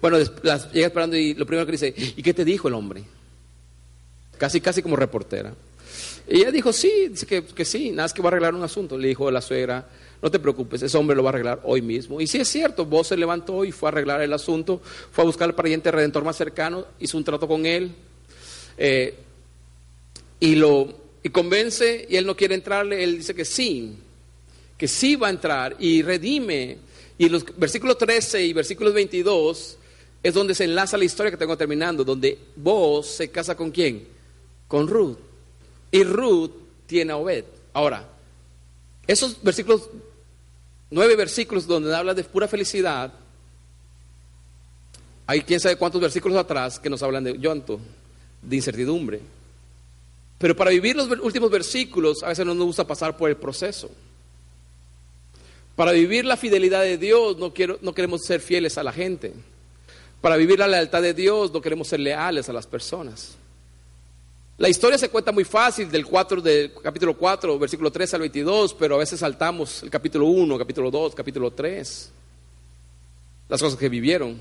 bueno, 0.00 0.18
llega 0.18 0.86
esperando 0.86 1.16
y 1.16 1.34
lo 1.34 1.46
primero 1.46 1.66
que 1.66 1.72
dice, 1.72 1.94
¿y 1.96 2.22
qué 2.22 2.34
te 2.34 2.44
dijo 2.44 2.68
el 2.68 2.74
hombre? 2.74 3.04
casi, 4.36 4.60
casi 4.60 4.82
como 4.82 4.96
reportera. 4.96 5.54
Y 6.28 6.38
ella 6.38 6.50
dijo, 6.50 6.72
sí, 6.72 7.08
dice 7.10 7.26
que, 7.26 7.44
que 7.44 7.64
sí, 7.64 7.90
nada 7.90 8.06
es 8.06 8.12
que 8.12 8.22
va 8.22 8.28
a 8.28 8.32
arreglar 8.32 8.54
un 8.54 8.62
asunto. 8.62 8.98
Le 8.98 9.08
dijo 9.08 9.30
la 9.30 9.40
suegra, 9.40 9.88
no 10.20 10.30
te 10.30 10.38
preocupes, 10.38 10.82
ese 10.82 10.96
hombre 10.96 11.16
lo 11.16 11.22
va 11.22 11.30
a 11.30 11.32
arreglar 11.32 11.60
hoy 11.64 11.82
mismo. 11.82 12.20
Y 12.20 12.26
sí 12.26 12.38
es 12.38 12.48
cierto, 12.48 12.84
vos 12.84 13.08
se 13.08 13.16
levantó 13.16 13.64
y 13.64 13.72
fue 13.72 13.88
a 13.88 13.92
arreglar 13.92 14.20
el 14.22 14.32
asunto, 14.32 14.80
fue 15.12 15.22
a 15.22 15.26
buscar 15.26 15.48
al 15.48 15.54
pariente 15.54 15.90
redentor 15.90 16.24
más 16.24 16.36
cercano, 16.36 16.86
hizo 16.98 17.16
un 17.16 17.24
trato 17.24 17.46
con 17.46 17.64
él, 17.64 17.92
eh, 18.76 19.14
y 20.40 20.54
lo 20.56 21.06
y 21.22 21.30
convence, 21.30 22.06
y 22.08 22.16
él 22.16 22.26
no 22.26 22.36
quiere 22.36 22.54
entrarle, 22.54 23.02
él 23.02 23.18
dice 23.18 23.34
que 23.34 23.44
sí, 23.44 23.96
que 24.76 24.86
sí 24.86 25.16
va 25.16 25.26
a 25.26 25.30
entrar, 25.30 25.76
y 25.78 26.02
redime. 26.02 26.78
Y 27.18 27.28
los 27.28 27.44
versículos 27.56 27.98
13 27.98 28.44
y 28.44 28.52
versículos 28.52 28.92
22 28.94 29.78
es 30.22 30.34
donde 30.34 30.54
se 30.54 30.64
enlaza 30.64 30.96
la 30.96 31.04
historia 31.04 31.30
que 31.30 31.36
tengo 31.36 31.56
terminando, 31.56 32.04
donde 32.04 32.38
vos 32.56 33.06
se 33.06 33.30
casa 33.30 33.56
con 33.56 33.70
quién? 33.70 34.16
con 34.68 34.88
Ruth. 34.88 35.18
Y 35.90 36.02
Ruth 36.02 36.50
tiene 36.86 37.12
a 37.12 37.16
Obed. 37.16 37.44
Ahora, 37.72 38.08
esos 39.06 39.42
versículos, 39.42 39.88
nueve 40.90 41.16
versículos 41.16 41.66
donde 41.66 41.94
habla 41.94 42.14
de 42.14 42.24
pura 42.24 42.48
felicidad, 42.48 43.12
hay 45.26 45.42
quién 45.42 45.60
sabe 45.60 45.76
cuántos 45.76 46.00
versículos 46.00 46.38
atrás 46.38 46.78
que 46.78 46.90
nos 46.90 47.02
hablan 47.02 47.24
de 47.24 47.34
llanto, 47.38 47.80
de 48.42 48.56
incertidumbre. 48.56 49.20
Pero 50.38 50.54
para 50.54 50.70
vivir 50.70 50.96
los 50.96 51.08
últimos 51.20 51.50
versículos, 51.50 52.22
a 52.22 52.28
veces 52.28 52.44
no 52.44 52.54
nos 52.54 52.66
gusta 52.66 52.86
pasar 52.86 53.16
por 53.16 53.30
el 53.30 53.36
proceso. 53.36 53.90
Para 55.74 55.92
vivir 55.92 56.24
la 56.24 56.36
fidelidad 56.36 56.82
de 56.82 56.96
Dios, 56.98 57.36
no, 57.38 57.52
quiero, 57.52 57.78
no 57.82 57.94
queremos 57.94 58.22
ser 58.22 58.40
fieles 58.40 58.78
a 58.78 58.82
la 58.82 58.92
gente. 58.92 59.34
Para 60.26 60.38
vivir 60.38 60.58
la 60.58 60.66
lealtad 60.66 61.02
de 61.02 61.14
Dios, 61.14 61.52
no 61.52 61.60
queremos 61.60 61.86
ser 61.86 62.00
leales 62.00 62.48
a 62.48 62.52
las 62.52 62.66
personas. 62.66 63.36
La 64.58 64.68
historia 64.68 64.98
se 64.98 65.08
cuenta 65.08 65.30
muy 65.30 65.44
fácil 65.44 65.88
del, 65.88 66.04
4, 66.04 66.40
del 66.40 66.72
capítulo 66.82 67.16
4, 67.16 67.56
versículo 67.60 67.92
3 67.92 68.14
al 68.14 68.20
22, 68.22 68.74
pero 68.74 68.96
a 68.96 68.98
veces 68.98 69.20
saltamos 69.20 69.84
el 69.84 69.88
capítulo 69.88 70.26
1, 70.26 70.58
capítulo 70.58 70.90
2, 70.90 71.14
capítulo 71.14 71.52
3. 71.52 72.10
las 73.48 73.62
cosas 73.62 73.78
que 73.78 73.88
vivieron. 73.88 74.36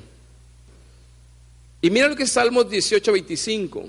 Y 1.81 1.91
mira 1.91 2.07
lo 2.07 2.15
que 2.15 2.23
es 2.23 2.31
Salmos 2.31 2.67
18, 2.67 3.11
25. 3.11 3.85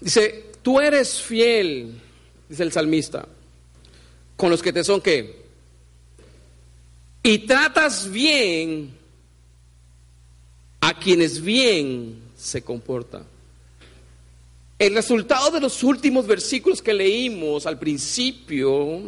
Dice, 0.00 0.46
tú 0.62 0.80
eres 0.80 1.20
fiel, 1.20 2.00
dice 2.48 2.62
el 2.62 2.72
salmista, 2.72 3.28
con 4.34 4.48
los 4.48 4.62
que 4.62 4.72
te 4.72 4.82
son 4.82 5.02
qué. 5.02 5.44
Y 7.26 7.38
tratas 7.38 8.08
bien 8.08 8.96
a 10.80 10.96
quienes 10.96 11.42
bien 11.42 12.22
se 12.36 12.62
comportan. 12.62 13.24
El 14.78 14.94
resultado 14.94 15.50
de 15.50 15.58
los 15.58 15.82
últimos 15.82 16.24
versículos 16.28 16.80
que 16.80 16.94
leímos 16.94 17.66
al 17.66 17.80
principio 17.80 19.02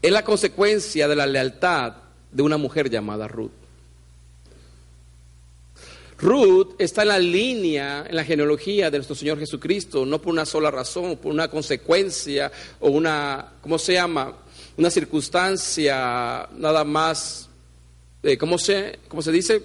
es 0.00 0.10
la 0.10 0.24
consecuencia 0.24 1.06
de 1.06 1.14
la 1.14 1.26
lealtad 1.26 1.96
de 2.32 2.42
una 2.42 2.56
mujer 2.56 2.88
llamada 2.88 3.28
Ruth. 3.28 3.52
Ruth 6.16 6.76
está 6.78 7.02
en 7.02 7.08
la 7.08 7.18
línea, 7.18 8.06
en 8.08 8.16
la 8.16 8.24
genealogía 8.24 8.90
de 8.90 8.96
nuestro 8.96 9.14
Señor 9.14 9.38
Jesucristo, 9.38 10.06
no 10.06 10.18
por 10.18 10.32
una 10.32 10.46
sola 10.46 10.70
razón, 10.70 11.18
por 11.18 11.30
una 11.30 11.48
consecuencia 11.48 12.50
o 12.80 12.88
una, 12.88 13.52
¿cómo 13.60 13.78
se 13.78 13.92
llama? 13.92 14.38
Una 14.76 14.90
circunstancia 14.90 16.48
nada 16.56 16.84
más, 16.84 17.48
eh, 18.22 18.36
¿cómo, 18.36 18.58
se, 18.58 18.98
¿cómo 19.08 19.22
se 19.22 19.30
dice? 19.30 19.62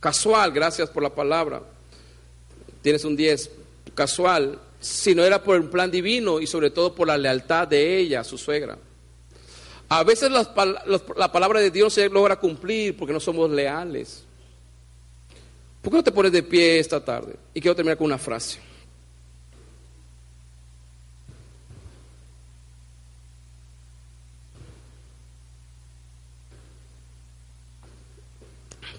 Casual, 0.00 0.52
gracias 0.52 0.90
por 0.90 1.02
la 1.02 1.14
palabra. 1.14 1.62
Tienes 2.82 3.04
un 3.04 3.16
10, 3.16 3.50
casual, 3.94 4.58
sino 4.80 5.22
era 5.22 5.42
por 5.42 5.58
un 5.58 5.70
plan 5.70 5.90
divino 5.90 6.40
y 6.40 6.46
sobre 6.46 6.70
todo 6.70 6.94
por 6.94 7.06
la 7.06 7.16
lealtad 7.16 7.68
de 7.68 7.98
ella, 7.98 8.22
su 8.24 8.36
suegra. 8.36 8.76
A 9.88 10.04
veces 10.04 10.30
la 10.30 11.32
palabra 11.32 11.60
de 11.60 11.70
Dios 11.70 11.94
se 11.94 12.08
logra 12.08 12.36
cumplir 12.36 12.96
porque 12.96 13.12
no 13.12 13.20
somos 13.20 13.50
leales. 13.50 14.24
¿Por 15.82 15.90
qué 15.90 15.96
no 15.96 16.04
te 16.04 16.12
pones 16.12 16.32
de 16.32 16.42
pie 16.42 16.78
esta 16.78 17.04
tarde? 17.04 17.34
Y 17.52 17.60
quiero 17.60 17.74
terminar 17.74 17.98
con 17.98 18.06
una 18.06 18.18
frase. 18.18 18.58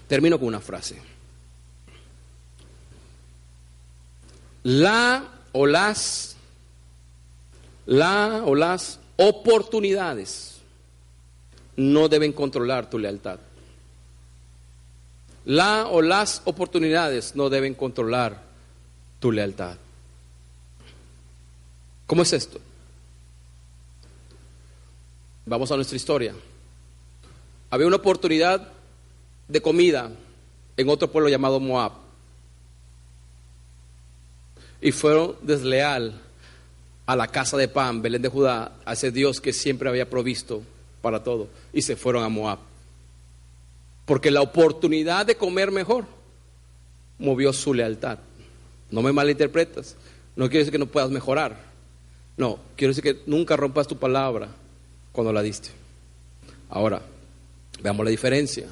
Termino 0.08 0.38
con 0.38 0.48
una 0.48 0.60
frase. 0.60 1.00
La 4.64 5.24
o 5.52 5.66
las, 5.66 6.36
la 7.86 8.42
o 8.44 8.54
las 8.54 8.98
oportunidades 9.16 10.56
no 11.76 12.08
deben 12.08 12.32
controlar 12.32 12.88
tu 12.88 12.98
lealtad. 12.98 13.38
La 15.44 15.88
o 15.88 16.00
las 16.00 16.42
oportunidades 16.44 17.36
no 17.36 17.50
deben 17.50 17.74
controlar 17.74 18.42
tu 19.20 19.30
lealtad. 19.30 19.76
¿Cómo 22.06 22.22
es 22.22 22.32
esto? 22.32 22.58
Vamos 25.46 25.70
a 25.70 25.76
nuestra 25.76 25.96
historia. 25.96 26.34
Había 27.70 27.86
una 27.86 27.96
oportunidad 27.96 28.73
de 29.48 29.60
comida 29.60 30.10
en 30.76 30.88
otro 30.88 31.10
pueblo 31.10 31.28
llamado 31.28 31.60
Moab. 31.60 31.92
Y 34.80 34.92
fueron 34.92 35.36
desleal 35.42 36.20
a 37.06 37.16
la 37.16 37.28
casa 37.28 37.56
de 37.56 37.68
pan, 37.68 38.02
Belén 38.02 38.22
de 38.22 38.28
Judá, 38.28 38.72
a 38.84 38.92
ese 38.92 39.10
Dios 39.10 39.40
que 39.40 39.52
siempre 39.52 39.88
había 39.88 40.08
provisto 40.08 40.62
para 41.00 41.22
todo. 41.22 41.48
Y 41.72 41.82
se 41.82 41.96
fueron 41.96 42.24
a 42.24 42.28
Moab. 42.28 42.58
Porque 44.04 44.30
la 44.30 44.42
oportunidad 44.42 45.26
de 45.26 45.36
comer 45.36 45.70
mejor 45.70 46.06
movió 47.18 47.52
su 47.52 47.72
lealtad. 47.72 48.18
No 48.90 49.02
me 49.02 49.12
malinterpretas. 49.12 49.96
No 50.36 50.46
quiere 50.46 50.60
decir 50.60 50.72
que 50.72 50.78
no 50.78 50.86
puedas 50.86 51.10
mejorar. 51.10 51.56
No, 52.36 52.58
quiero 52.76 52.90
decir 52.90 53.04
que 53.04 53.22
nunca 53.26 53.56
rompas 53.56 53.86
tu 53.86 53.96
palabra 53.96 54.48
cuando 55.12 55.32
la 55.32 55.42
diste. 55.42 55.70
Ahora, 56.68 57.00
veamos 57.80 58.04
la 58.04 58.10
diferencia. 58.10 58.66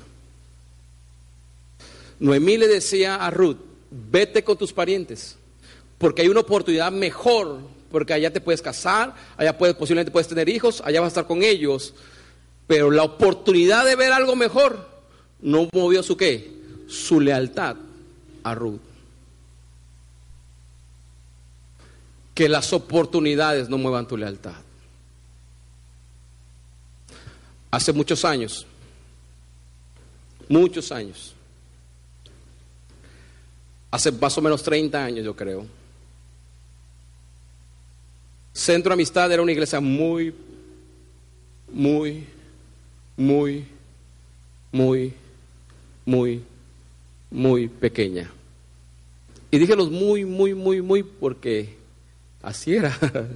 Noemí 2.23 2.57
le 2.57 2.69
decía 2.69 3.17
a 3.17 3.31
Ruth, 3.31 3.57
vete 3.91 4.45
con 4.45 4.57
tus 4.57 4.73
parientes, 4.73 5.37
porque 5.99 6.23
hay 6.23 6.29
una 6.29 6.39
oportunidad 6.39 6.93
mejor, 6.93 7.59
porque 7.91 8.13
allá 8.13 8.33
te 8.33 8.41
puedes 8.41 8.63
casar, 8.63 9.13
allá 9.37 9.59
puedes, 9.59 9.75
posiblemente 9.75 10.13
puedes 10.13 10.29
tener 10.29 10.49
hijos, 10.49 10.81
allá 10.85 11.01
vas 11.01 11.09
a 11.09 11.15
estar 11.15 11.27
con 11.27 11.43
ellos, 11.43 11.95
pero 12.69 12.93
la 12.93 13.03
oportunidad 13.03 13.85
de 13.85 13.97
ver 13.97 14.13
algo 14.13 14.37
mejor 14.37 14.89
no 15.41 15.69
movió 15.73 16.05
su 16.05 16.17
qué, 16.17 16.49
su 16.87 17.21
lealtad 17.21 17.75
a 18.45 18.55
Ruth. 18.55 18.81
Que 22.35 22.49
las 22.49 22.73
oportunidades 22.73 23.69
no 23.69 23.79
muevan 23.79 24.07
tu 24.07 24.17
lealtad. 24.17 24.55
Hace 27.73 27.93
muchos 27.93 28.25
años, 28.25 28.65
muchos 30.49 30.93
años, 30.93 31.32
hace 33.93 34.11
más 34.11 34.37
o 34.39 34.43
menos 34.43 34.63
30 34.63 35.05
años 35.05 35.25
yo 35.25 35.37
creo. 35.37 35.67
Centro 38.53 38.93
Amistad 38.93 39.31
era 39.31 39.43
una 39.43 39.53
iglesia 39.53 39.81
muy, 39.81 40.35
muy, 41.71 42.27
muy, 43.17 43.67
muy, 44.73 45.15
muy, 46.05 46.43
muy 47.31 47.69
pequeña. 47.69 48.31
Y 49.51 49.59
dije 49.59 49.77
los 49.77 49.91
muy, 49.91 50.25
muy, 50.25 50.55
muy, 50.55 50.81
muy 50.81 51.03
porque 51.03 51.77
así 52.43 52.75
era. 52.75 52.99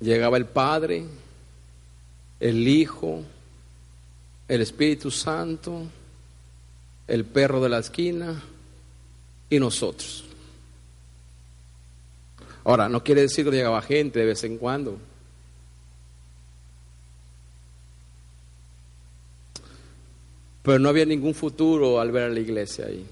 Llegaba 0.00 0.36
el 0.36 0.46
Padre, 0.46 1.04
el 2.40 2.66
Hijo, 2.66 3.22
el 4.48 4.62
Espíritu 4.62 5.10
Santo, 5.12 5.86
el 7.08 7.24
perro 7.24 7.60
de 7.60 7.70
la 7.70 7.78
esquina 7.78 8.40
y 9.50 9.58
nosotros. 9.58 10.24
Ahora, 12.64 12.88
no 12.88 13.02
quiere 13.02 13.22
decir 13.22 13.46
que 13.46 13.50
llegaba 13.50 13.80
gente 13.80 14.18
de 14.20 14.26
vez 14.26 14.44
en 14.44 14.58
cuando. 14.58 14.98
Pero 20.62 20.78
no 20.78 20.90
había 20.90 21.06
ningún 21.06 21.34
futuro 21.34 21.98
al 21.98 22.12
ver 22.12 22.24
a 22.24 22.28
la 22.28 22.40
iglesia 22.40 22.84
ahí. 22.84 23.06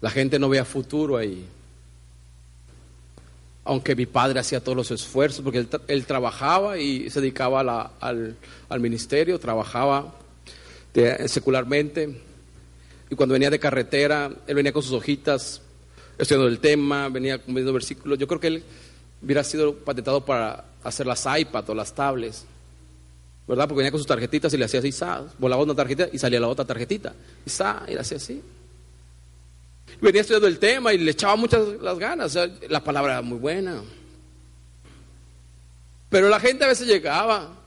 La 0.00 0.10
gente 0.10 0.38
no 0.38 0.48
veía 0.48 0.64
futuro 0.64 1.16
ahí. 1.16 1.44
Aunque 3.64 3.96
mi 3.96 4.06
padre 4.06 4.38
hacía 4.38 4.62
todos 4.62 4.76
los 4.76 4.90
esfuerzos, 4.92 5.42
porque 5.42 5.66
él, 5.88 6.06
trabajaba 6.06 6.78
y 6.78 7.10
se 7.10 7.20
dedicaba 7.20 7.90
al, 7.98 8.36
al 8.68 8.80
ministerio, 8.80 9.40
trabajaba 9.40 10.14
secularmente. 11.26 12.22
Y 13.10 13.14
cuando 13.14 13.32
venía 13.32 13.50
de 13.50 13.58
carretera, 13.58 14.30
él 14.46 14.54
venía 14.54 14.72
con 14.72 14.82
sus 14.82 14.92
hojitas, 14.92 15.62
estudiando 16.18 16.48
el 16.48 16.58
tema, 16.58 17.08
venía 17.08 17.40
viendo 17.46 17.72
versículos. 17.72 18.18
Yo 18.18 18.26
creo 18.26 18.40
que 18.40 18.46
él 18.48 18.64
hubiera 19.22 19.42
sido 19.44 19.74
patentado 19.74 20.24
para 20.24 20.64
hacer 20.82 21.06
las 21.06 21.26
iPad 21.26 21.70
o 21.70 21.74
las 21.74 21.94
tablets, 21.94 22.44
¿verdad? 23.46 23.66
Porque 23.66 23.78
venía 23.78 23.90
con 23.90 24.00
sus 24.00 24.06
tarjetitas 24.06 24.52
y 24.52 24.56
le 24.56 24.64
hacía 24.64 24.80
así, 24.80 24.92
volaba 25.38 25.62
una 25.62 25.74
tarjetita 25.74 26.08
y 26.12 26.18
salía 26.18 26.40
la 26.40 26.48
otra 26.48 26.64
tarjetita, 26.64 27.14
y, 27.44 27.50
y 27.90 27.94
le 27.94 28.00
hacía 28.00 28.16
así. 28.18 28.42
venía 30.00 30.20
estudiando 30.20 30.46
el 30.46 30.58
tema 30.58 30.92
y 30.92 30.98
le 30.98 31.10
echaba 31.10 31.36
muchas 31.36 31.66
las 31.80 31.98
ganas, 31.98 32.38
la 32.68 32.84
palabra 32.84 33.14
era 33.14 33.22
muy 33.22 33.38
buena. 33.38 33.82
Pero 36.10 36.28
la 36.28 36.40
gente 36.40 36.64
a 36.64 36.68
veces 36.68 36.86
llegaba 36.86 37.57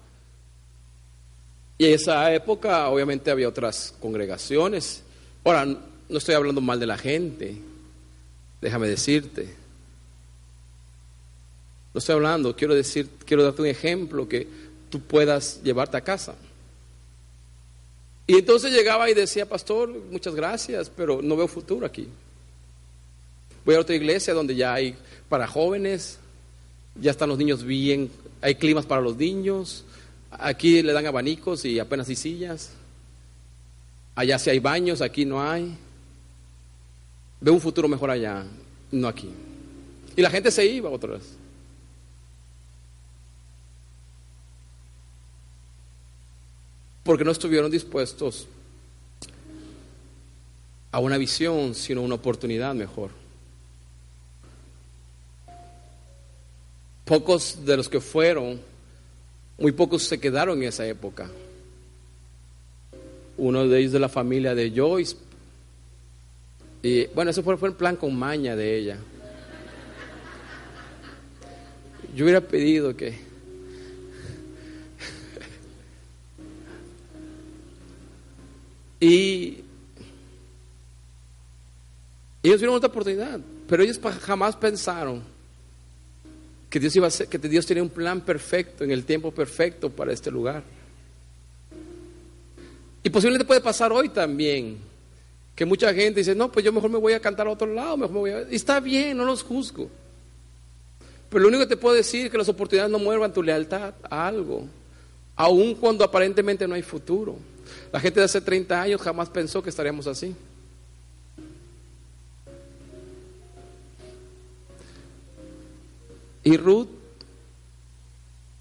y 1.81 1.87
en 1.87 1.93
esa 1.95 2.31
época 2.31 2.89
obviamente 2.89 3.31
había 3.31 3.49
otras 3.49 3.95
congregaciones. 3.99 5.01
Ahora, 5.43 5.65
no 5.65 6.17
estoy 6.19 6.35
hablando 6.35 6.61
mal 6.61 6.79
de 6.79 6.85
la 6.85 6.95
gente, 6.95 7.57
déjame 8.61 8.87
decirte. 8.87 9.49
No 11.91 11.97
estoy 11.97 12.13
hablando, 12.13 12.55
quiero 12.55 12.75
decir, 12.75 13.09
quiero 13.25 13.41
darte 13.41 13.63
un 13.63 13.67
ejemplo 13.67 14.29
que 14.29 14.47
tú 14.91 14.99
puedas 14.99 15.59
llevarte 15.63 15.97
a 15.97 16.01
casa. 16.01 16.35
Y 18.27 18.35
entonces 18.35 18.71
llegaba 18.71 19.09
y 19.09 19.15
decía, 19.15 19.49
pastor, 19.49 19.89
muchas 20.11 20.35
gracias, 20.35 20.87
pero 20.95 21.19
no 21.23 21.35
veo 21.35 21.47
futuro 21.47 21.87
aquí. 21.87 22.07
Voy 23.65 23.73
a 23.73 23.79
otra 23.79 23.95
iglesia 23.95 24.35
donde 24.35 24.55
ya 24.55 24.75
hay 24.75 24.95
para 25.29 25.47
jóvenes, 25.47 26.19
ya 27.01 27.09
están 27.09 27.29
los 27.29 27.39
niños 27.39 27.63
bien, 27.63 28.11
hay 28.39 28.53
climas 28.53 28.85
para 28.85 29.01
los 29.01 29.17
niños, 29.17 29.83
Aquí 30.31 30.81
le 30.81 30.93
dan 30.93 31.05
abanicos 31.05 31.65
y 31.65 31.77
apenas 31.79 32.07
hay 32.07 32.15
sillas. 32.15 32.71
Allá 34.15 34.39
sí 34.39 34.49
hay 34.49 34.59
baños, 34.59 35.01
aquí 35.01 35.25
no 35.25 35.41
hay. 35.41 35.77
Veo 37.39 37.53
un 37.53 37.61
futuro 37.61 37.87
mejor 37.87 38.09
allá, 38.09 38.45
no 38.91 39.07
aquí. 39.07 39.29
Y 40.15 40.21
la 40.21 40.29
gente 40.29 40.51
se 40.51 40.65
iba 40.65 40.89
otra 40.89 41.13
vez. 41.13 41.23
Porque 47.03 47.23
no 47.23 47.31
estuvieron 47.31 47.71
dispuestos 47.71 48.47
a 50.91 50.99
una 50.99 51.17
visión, 51.17 51.73
sino 51.73 52.01
a 52.01 52.03
una 52.03 52.15
oportunidad 52.15 52.75
mejor. 52.75 53.11
Pocos 57.05 57.65
de 57.65 57.77
los 57.77 57.89
que 57.89 57.99
fueron, 57.99 58.61
muy 59.61 59.71
pocos 59.73 60.03
se 60.03 60.19
quedaron 60.19 60.57
en 60.57 60.69
esa 60.69 60.87
época. 60.87 61.29
Uno 63.37 63.67
de 63.67 63.79
ellos 63.79 63.91
de 63.91 63.99
la 63.99 64.09
familia 64.09 64.55
de 64.55 64.73
Joyce. 64.75 65.15
Y 66.81 67.05
bueno, 67.07 67.29
eso 67.29 67.43
fue, 67.43 67.55
fue 67.57 67.69
el 67.69 67.75
plan 67.75 67.95
con 67.95 68.15
maña 68.17 68.55
de 68.55 68.75
ella. 68.75 68.97
Yo 72.15 72.25
hubiera 72.25 72.41
pedido 72.41 72.97
que 72.97 73.19
y 78.99 79.63
ellos 82.41 82.59
vieron 82.59 82.75
otra 82.75 82.89
oportunidad, 82.89 83.39
pero 83.69 83.83
ellos 83.83 83.99
jamás 84.21 84.55
pensaron 84.55 85.30
que 86.71 86.79
Dios 86.79 86.95
iba 86.95 87.09
que 87.09 87.37
Dios 87.37 87.65
tenía 87.65 87.83
un 87.83 87.89
plan 87.89 88.21
perfecto 88.21 88.85
en 88.85 88.91
el 88.91 89.03
tiempo 89.03 89.31
perfecto 89.31 89.89
para 89.89 90.13
este 90.13 90.31
lugar. 90.31 90.63
Y 93.03 93.09
posiblemente 93.09 93.45
puede 93.45 93.59
pasar 93.59 93.91
hoy 93.91 94.07
también, 94.07 94.77
que 95.53 95.65
mucha 95.65 95.93
gente 95.93 96.21
dice, 96.21 96.33
no, 96.33 96.49
pues 96.49 96.63
yo 96.63 96.71
mejor 96.71 96.89
me 96.89 96.97
voy 96.97 97.11
a 97.11 97.19
cantar 97.19 97.47
a 97.47 97.49
otro 97.49 97.67
lado, 97.67 97.97
mejor 97.97 98.13
me 98.13 98.19
voy 98.19 98.31
a... 98.31 98.41
Y 98.49 98.55
está 98.55 98.79
bien, 98.79 99.17
no 99.17 99.25
los 99.25 99.43
juzgo. 99.43 99.89
Pero 101.29 101.41
lo 101.41 101.49
único 101.49 101.63
que 101.63 101.75
te 101.75 101.77
puedo 101.77 101.93
decir 101.93 102.27
es 102.27 102.31
que 102.31 102.37
las 102.37 102.47
oportunidades 102.47 102.89
no 102.89 102.99
muevan 102.99 103.33
tu 103.33 103.43
lealtad 103.43 103.93
a 104.09 104.27
algo, 104.27 104.65
aun 105.35 105.75
cuando 105.75 106.05
aparentemente 106.05 106.65
no 106.69 106.75
hay 106.75 106.83
futuro. 106.83 107.35
La 107.91 107.99
gente 107.99 108.21
de 108.21 108.27
hace 108.27 108.39
30 108.39 108.81
años 108.81 109.01
jamás 109.01 109.29
pensó 109.29 109.61
que 109.61 109.69
estaríamos 109.69 110.07
así. 110.07 110.33
Y 116.43 116.57
Ruth, 116.57 116.87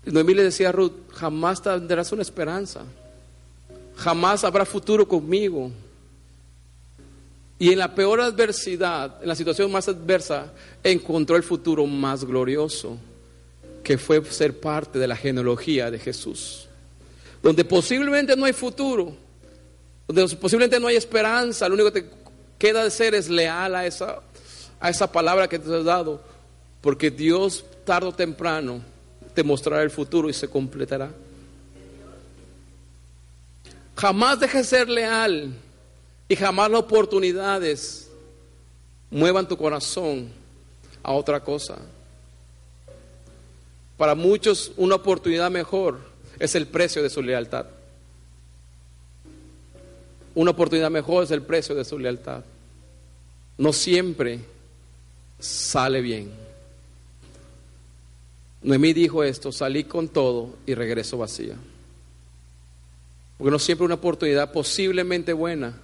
Noemí 0.04 0.34
le 0.34 0.44
decía 0.44 0.70
a 0.70 0.72
Ruth, 0.72 0.92
jamás 1.12 1.62
tendrás 1.62 2.12
una 2.12 2.22
esperanza, 2.22 2.82
jamás 3.96 4.44
habrá 4.44 4.64
futuro 4.64 5.06
conmigo. 5.06 5.70
Y 7.58 7.72
en 7.72 7.78
la 7.78 7.94
peor 7.94 8.22
adversidad, 8.22 9.22
en 9.22 9.28
la 9.28 9.34
situación 9.34 9.70
más 9.70 9.86
adversa, 9.88 10.52
encontró 10.82 11.36
el 11.36 11.42
futuro 11.42 11.86
más 11.86 12.24
glorioso, 12.24 12.96
que 13.82 13.98
fue 13.98 14.24
ser 14.24 14.58
parte 14.58 14.98
de 14.98 15.06
la 15.06 15.16
genealogía 15.16 15.90
de 15.90 15.98
Jesús. 15.98 16.66
Donde 17.42 17.64
posiblemente 17.64 18.34
no 18.36 18.46
hay 18.46 18.54
futuro, 18.54 19.14
donde 20.08 20.36
posiblemente 20.36 20.80
no 20.80 20.86
hay 20.86 20.96
esperanza, 20.96 21.68
lo 21.68 21.74
único 21.74 21.92
que 21.92 22.02
te 22.02 22.10
queda 22.58 22.84
de 22.84 22.90
ser 22.90 23.14
es 23.14 23.28
leal 23.28 23.74
a 23.74 23.86
esa, 23.86 24.20
a 24.80 24.90
esa 24.90 25.10
palabra 25.10 25.48
que 25.48 25.58
te 25.58 25.74
has 25.74 25.84
dado, 25.84 26.22
porque 26.80 27.10
Dios 27.10 27.64
tarde 27.84 28.08
o 28.08 28.12
temprano 28.12 28.80
te 29.34 29.42
mostrará 29.42 29.82
el 29.82 29.90
futuro 29.90 30.28
y 30.28 30.32
se 30.32 30.48
completará. 30.48 31.10
Jamás 33.96 34.40
dejes 34.40 34.70
de 34.70 34.76
ser 34.78 34.88
leal 34.88 35.52
y 36.28 36.36
jamás 36.36 36.70
las 36.70 36.80
oportunidades 36.80 38.10
muevan 39.10 39.46
tu 39.46 39.56
corazón 39.56 40.30
a 41.02 41.12
otra 41.12 41.40
cosa. 41.40 41.76
Para 43.96 44.14
muchos 44.14 44.72
una 44.76 44.94
oportunidad 44.94 45.50
mejor 45.50 45.98
es 46.38 46.54
el 46.54 46.66
precio 46.66 47.02
de 47.02 47.10
su 47.10 47.22
lealtad. 47.22 47.66
Una 50.34 50.52
oportunidad 50.52 50.90
mejor 50.90 51.24
es 51.24 51.30
el 51.30 51.42
precio 51.42 51.74
de 51.74 51.84
su 51.84 51.98
lealtad. 51.98 52.42
No 53.58 53.74
siempre 53.74 54.40
sale 55.38 56.00
bien. 56.00 56.39
Noemí 58.62 58.92
dijo 58.92 59.24
esto, 59.24 59.52
salí 59.52 59.84
con 59.84 60.08
todo 60.08 60.50
y 60.66 60.74
regreso 60.74 61.18
vacía. 61.18 61.56
Porque 63.38 63.50
no 63.50 63.58
siempre 63.58 63.86
una 63.86 63.94
oportunidad 63.94 64.52
posiblemente 64.52 65.32
buena 65.32 65.78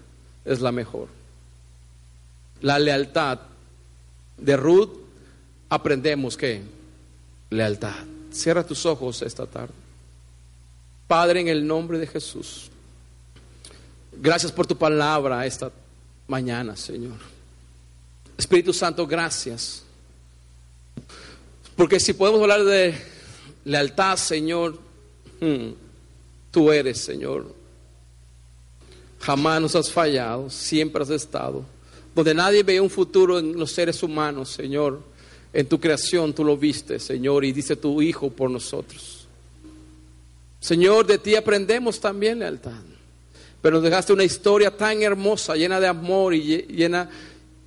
es 0.45 0.61
la 0.61 0.73
mejor. 0.73 1.09
La 2.61 2.79
lealtad 2.79 3.41
de 4.37 4.57
Ruth 4.57 4.91
aprendemos 5.71 6.37
que 6.37 6.63
lealtad. 7.49 7.95
Cierra 8.31 8.67
tus 8.67 8.85
ojos 8.85 9.23
esta 9.23 9.47
tarde. 9.47 9.73
Padre, 11.09 11.41
en 11.41 11.49
el 11.49 11.67
nombre 11.67 11.99
de 11.99 12.07
Jesús, 12.07 12.69
gracias 14.13 14.53
por 14.53 14.67
tu 14.67 14.77
palabra 14.77 15.47
esta 15.47 15.71
mañana, 16.27 16.77
Señor. 16.77 17.17
Espíritu 18.37 18.73
Santo, 18.73 19.07
gracias. 19.07 19.86
Porque 21.77 22.01
si 22.01 22.15
podemos 22.15 22.41
hablar 22.41 22.65
de 22.65 22.95
lealtad, 23.65 24.17
Señor, 24.17 24.79
hmm, 25.41 25.71
tú 26.51 26.73
eres, 26.73 26.99
Señor, 26.99 27.55
Jamás 29.27 29.61
nos 29.61 29.75
has 29.75 29.91
fallado, 29.91 30.49
siempre 30.51 31.03
has 31.03 31.11
estado. 31.11 31.65
Donde 32.15 32.33
nadie 32.33 32.63
ve 32.63 32.81
un 32.81 32.89
futuro 32.89 33.41
en 33.41 33.59
los 33.59 33.73
seres 33.73 34.01
humanos, 34.05 34.51
Señor, 34.51 35.01
en 35.53 35.67
tu 35.67 35.81
creación 35.81 36.33
tú 36.33 36.45
lo 36.45 36.57
viste, 36.57 37.01
Señor, 37.01 37.45
y 37.45 37.53
dice 37.53 37.75
tu 37.75 38.01
Hijo 38.01 38.31
por 38.31 38.51
nosotros. 38.51 39.27
Señor, 40.61 41.07
de 41.07 41.19
ti 41.19 41.35
aprendemos 41.35 41.99
también 41.99 42.39
lealtad. 42.39 42.81
Pero 43.61 43.77
nos 43.77 43.85
dejaste 43.85 44.13
una 44.13 44.23
historia 44.23 44.71
tan 44.77 45.03
hermosa, 45.03 45.57
llena 45.57 45.81
de 45.81 45.89
amor 45.89 46.33
y 46.33 46.63
llena 46.69 47.11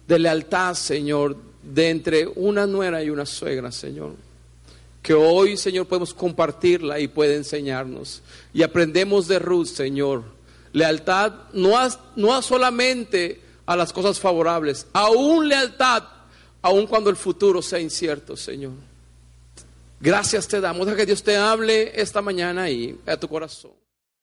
de 0.07 0.17
lealtad, 0.17 0.75
Señor, 0.75 1.35
de 1.63 1.89
entre 1.89 2.27
una 2.27 2.65
nuera 2.65 3.03
y 3.03 3.09
una 3.09 3.25
suegra, 3.25 3.71
Señor. 3.71 4.13
Que 5.01 5.13
hoy, 5.13 5.57
Señor, 5.57 5.87
podemos 5.87 6.13
compartirla 6.13 6.99
y 6.99 7.07
puede 7.07 7.35
enseñarnos. 7.35 8.21
Y 8.53 8.63
aprendemos 8.63 9.27
de 9.27 9.39
Ruth, 9.39 9.67
Señor 9.67 10.39
Lealtad 10.73 11.33
no, 11.53 11.75
no 12.15 12.41
solamente 12.41 13.41
a 13.65 13.75
las 13.75 13.93
cosas 13.93 14.19
favorables, 14.19 14.87
aún 14.93 15.47
lealtad, 15.47 16.03
aún 16.61 16.87
cuando 16.87 17.09
el 17.09 17.15
futuro 17.15 17.61
sea 17.61 17.79
incierto, 17.79 18.35
Señor. 18.35 18.73
Gracias 19.99 20.47
te 20.47 20.61
damos, 20.61 20.87
a 20.87 20.95
que 20.95 21.05
Dios 21.05 21.23
te 21.23 21.37
hable 21.37 21.99
esta 21.99 22.21
mañana 22.21 22.69
y 22.69 22.97
a 23.05 23.17
tu 23.17 23.27
corazón. 23.27 23.78